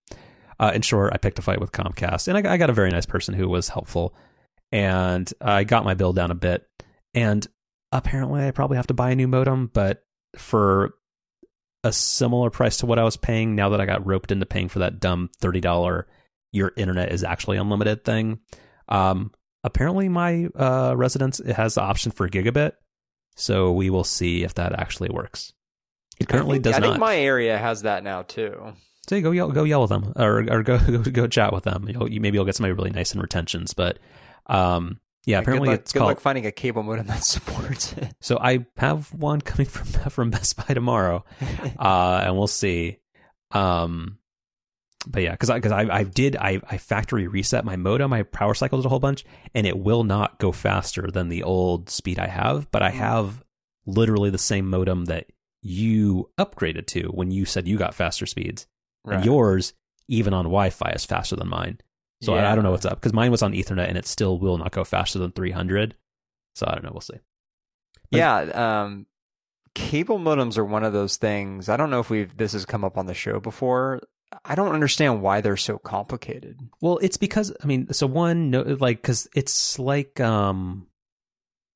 [0.60, 2.90] Uh, in short, I picked a fight with Comcast, and I, I got a very
[2.90, 4.14] nice person who was helpful,
[4.70, 6.66] and I got my bill down a bit.
[7.12, 7.46] And
[7.94, 10.04] apparently, I probably have to buy a new modem, but
[10.36, 10.94] for
[11.82, 14.68] a similar price to what I was paying, now that I got roped into paying
[14.68, 16.06] for that dumb thirty dollar
[16.52, 18.38] your internet is actually unlimited thing.
[18.88, 19.32] Um,
[19.64, 22.72] apparently, my uh, residence it has the option for gigabit,
[23.36, 25.52] so we will see if that actually works.
[26.20, 26.86] It currently think, does I not.
[26.86, 28.74] I think my area has that now too.
[29.08, 31.88] So go yell, go yell with them, or or go go, go chat with them.
[31.88, 33.74] You'll, you, maybe you'll get somebody really nice in retentions.
[33.74, 33.98] But
[34.46, 36.10] um, yeah, apparently luck, it's good called.
[36.10, 38.14] luck finding a cable modem that supports it.
[38.20, 41.24] So I have one coming from from Best Buy tomorrow,
[41.78, 42.98] uh, and we'll see.
[43.52, 44.18] Um,
[45.06, 48.22] but yeah, because I because I, I did I I factory reset my modem, I
[48.22, 49.24] power cycled it a whole bunch,
[49.54, 52.70] and it will not go faster than the old speed I have.
[52.70, 53.42] But I have
[53.86, 55.26] literally the same modem that
[55.62, 58.66] you upgraded to when you said you got faster speeds,
[59.04, 59.74] and yours
[60.08, 61.78] even on Wi-Fi is faster than mine.
[62.24, 64.38] So I, I don't know what's up because mine was on Ethernet and it still
[64.38, 65.94] will not go faster than 300.
[66.54, 66.90] So I don't know.
[66.92, 67.18] We'll see.
[68.10, 69.06] But- Yeah, um,
[69.74, 71.68] cable modems are one of those things.
[71.68, 74.00] I don't know if we've this has come up on the show before.
[74.44, 76.58] I don't understand why they're so complicated.
[76.80, 80.88] Well, it's because I mean, so one, no, like, because it's like, um,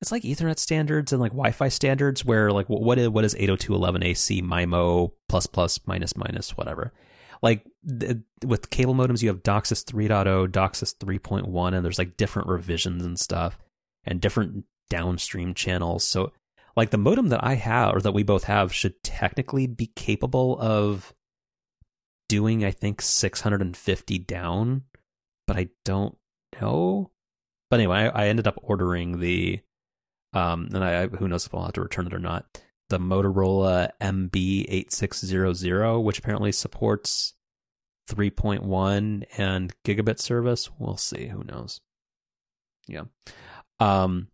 [0.01, 4.41] it's like Ethernet standards and like Wi-Fi standards, where like, what is what is 802.11ac
[4.43, 6.93] MIMO plus plus minus minus whatever.
[7.41, 12.47] Like th- with cable modems, you have DOCSIS 3.0, DOCSIS 3.1, and there's like different
[12.49, 13.57] revisions and stuff,
[14.03, 16.03] and different downstream channels.
[16.03, 16.33] So,
[16.75, 20.57] like the modem that I have or that we both have should technically be capable
[20.59, 21.13] of
[22.27, 24.83] doing I think 650 down,
[25.47, 26.17] but I don't
[26.61, 27.11] know.
[27.69, 29.61] But anyway, I, I ended up ordering the
[30.33, 32.61] Um, and I, who knows if I'll have to return it or not.
[32.89, 37.33] The Motorola MB8600, which apparently supports
[38.09, 40.69] 3.1 and gigabit service.
[40.77, 41.27] We'll see.
[41.27, 41.81] Who knows?
[42.87, 43.03] Yeah.
[43.79, 44.29] Um,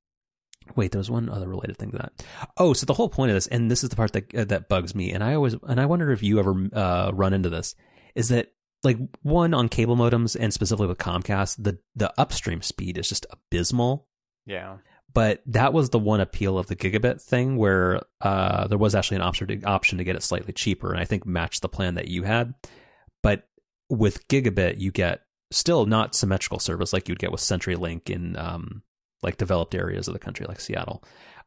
[0.75, 2.25] wait, there was one other related thing to that.
[2.57, 4.69] Oh, so the whole point of this, and this is the part that uh, that
[4.69, 7.75] bugs me, and I always, and I wonder if you ever uh, run into this,
[8.15, 8.53] is that
[8.83, 13.25] like one on cable modems and specifically with Comcast, the the upstream speed is just
[13.29, 14.07] abysmal.
[14.45, 14.77] Yeah.
[15.15, 19.15] But that was the one appeal of the gigabit thing, where uh, there was actually
[19.15, 21.95] an option to, option to get it slightly cheaper, and I think matched the plan
[21.95, 22.53] that you had.
[23.23, 23.47] But
[23.89, 25.21] with gigabit, you get
[25.51, 28.83] still not symmetrical service like you'd get with CenturyLink in um,
[29.23, 31.01] like developed areas of the country, like Seattle,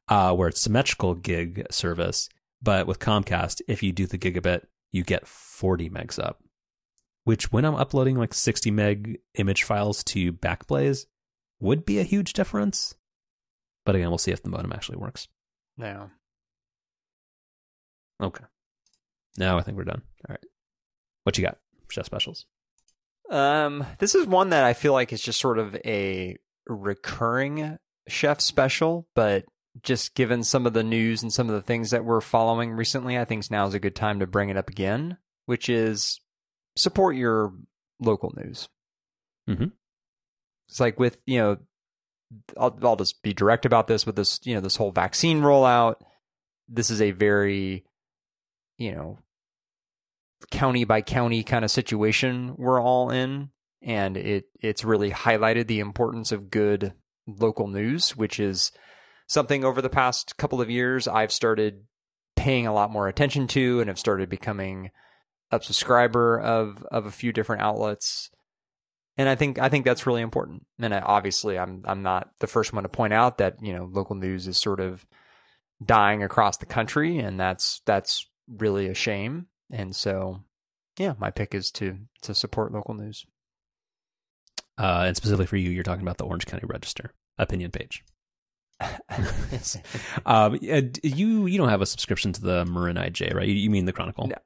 [0.09, 2.31] uh, where it's symmetrical gig service.
[2.62, 4.62] But with Comcast, if you do the gigabit,
[4.93, 6.43] you get 40 megs up,
[7.24, 11.05] which when I'm uploading like 60 meg image files to Backblaze
[11.61, 12.95] would be a huge difference.
[13.89, 15.28] But again, we'll see if the modem actually works.
[15.78, 16.09] Yeah.
[18.23, 18.44] Okay.
[19.39, 20.02] Now I think we're done.
[20.28, 20.44] All right.
[21.24, 21.56] What you got?
[21.89, 22.44] Chef specials.
[23.31, 26.36] Um, this is one that I feel like is just sort of a
[26.66, 27.78] recurring
[28.09, 29.47] chef special, but
[29.82, 33.19] just given some of the news and some of the things that we're following recently,
[33.19, 35.16] I think now is a good time to bring it up again,
[35.47, 36.20] which is
[36.77, 37.55] support your
[38.01, 38.69] local news.
[39.48, 39.69] Mm-hmm.
[40.69, 41.56] It's like with you know,
[42.57, 45.97] I'll I'll just be direct about this with this you know this whole vaccine rollout.
[46.69, 47.85] This is a very
[48.77, 49.19] you know
[50.51, 53.51] county by county kind of situation we're all in
[53.83, 56.93] and it it's really highlighted the importance of good
[57.27, 58.71] local news which is
[59.27, 61.85] something over the past couple of years I've started
[62.37, 64.91] paying a lot more attention to and have started becoming
[65.51, 68.31] a subscriber of of a few different outlets
[69.19, 72.47] and I think I think that's really important and I, obviously I'm I'm not the
[72.47, 75.05] first one to point out that you know local news is sort of
[75.85, 80.43] dying across the country and that's that's really a shame and so,
[80.99, 83.27] yeah, my pick is to to support local news.
[84.78, 88.05] Uh, and specifically for you, you're talking about the Orange County Register opinion page.
[90.27, 93.49] um, you you don't have a subscription to the Marin IJ, right?
[93.49, 94.28] You, you mean the Chronicle?
[94.28, 94.36] No.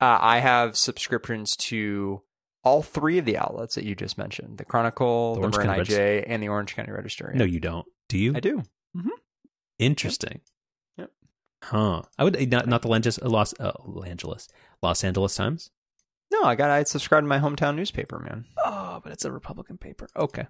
[0.00, 2.22] Uh, I have subscriptions to
[2.62, 5.78] all three of the outlets that you just mentioned: the Chronicle, the, the Marin IJ,
[5.78, 6.24] Register.
[6.26, 7.30] and the Orange County Register.
[7.32, 7.38] Yeah.
[7.38, 7.86] No, you don't.
[8.08, 8.32] Do you?
[8.34, 8.62] I do.
[8.96, 9.08] Mm-hmm.
[9.78, 10.40] Interesting.
[11.62, 12.02] Huh.
[12.18, 13.72] I would not not the Los Los uh,
[14.06, 14.48] Angeles
[14.82, 15.70] Los Angeles Times.
[16.32, 18.46] No, I got I subscribed to my hometown newspaper, man.
[18.64, 20.08] Oh, but it's a Republican paper.
[20.16, 20.46] Okay.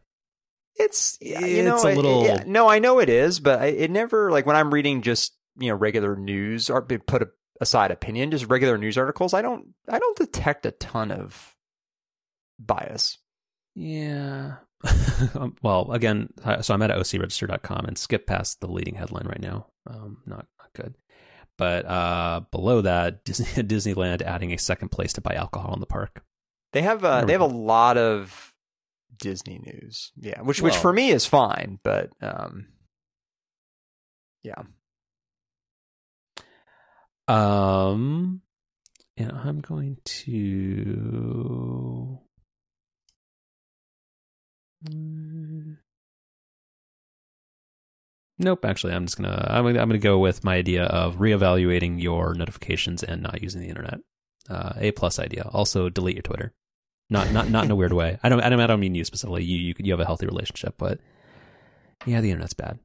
[0.76, 2.24] It's you know a little.
[2.24, 5.02] It, it, no, I know it is, but I, it never like when I'm reading
[5.02, 7.28] just you know regular news or put
[7.60, 9.34] aside opinion, just regular news articles.
[9.34, 11.56] I don't I don't detect a ton of
[12.60, 13.18] bias.
[13.74, 14.56] Yeah.
[15.34, 16.30] Um, well, again,
[16.62, 19.66] so I'm at ocregister.com and skip past the leading headline right now.
[19.86, 20.94] Um, not not good.
[21.58, 25.86] But uh, below that, Disney, Disneyland adding a second place to buy alcohol in the
[25.86, 26.24] park.
[26.72, 28.54] They have uh, they have a lot of
[29.18, 32.68] Disney news, yeah, which well, which for me is fine, but um,
[34.42, 34.62] yeah.
[37.28, 38.40] Um,
[39.18, 42.20] and I'm going to.
[48.38, 48.64] Nope.
[48.64, 52.34] Actually, I'm just gonna I'm gonna, I'm gonna go with my idea of reevaluating your
[52.34, 53.98] notifications and not using the internet.
[54.48, 55.48] Uh, a plus idea.
[55.52, 56.54] Also, delete your Twitter.
[57.10, 58.18] Not not not in a weird way.
[58.22, 59.44] I don't I don't I don't mean you specifically.
[59.44, 60.98] You you you have a healthy relationship, but
[62.06, 62.78] yeah, the internet's bad.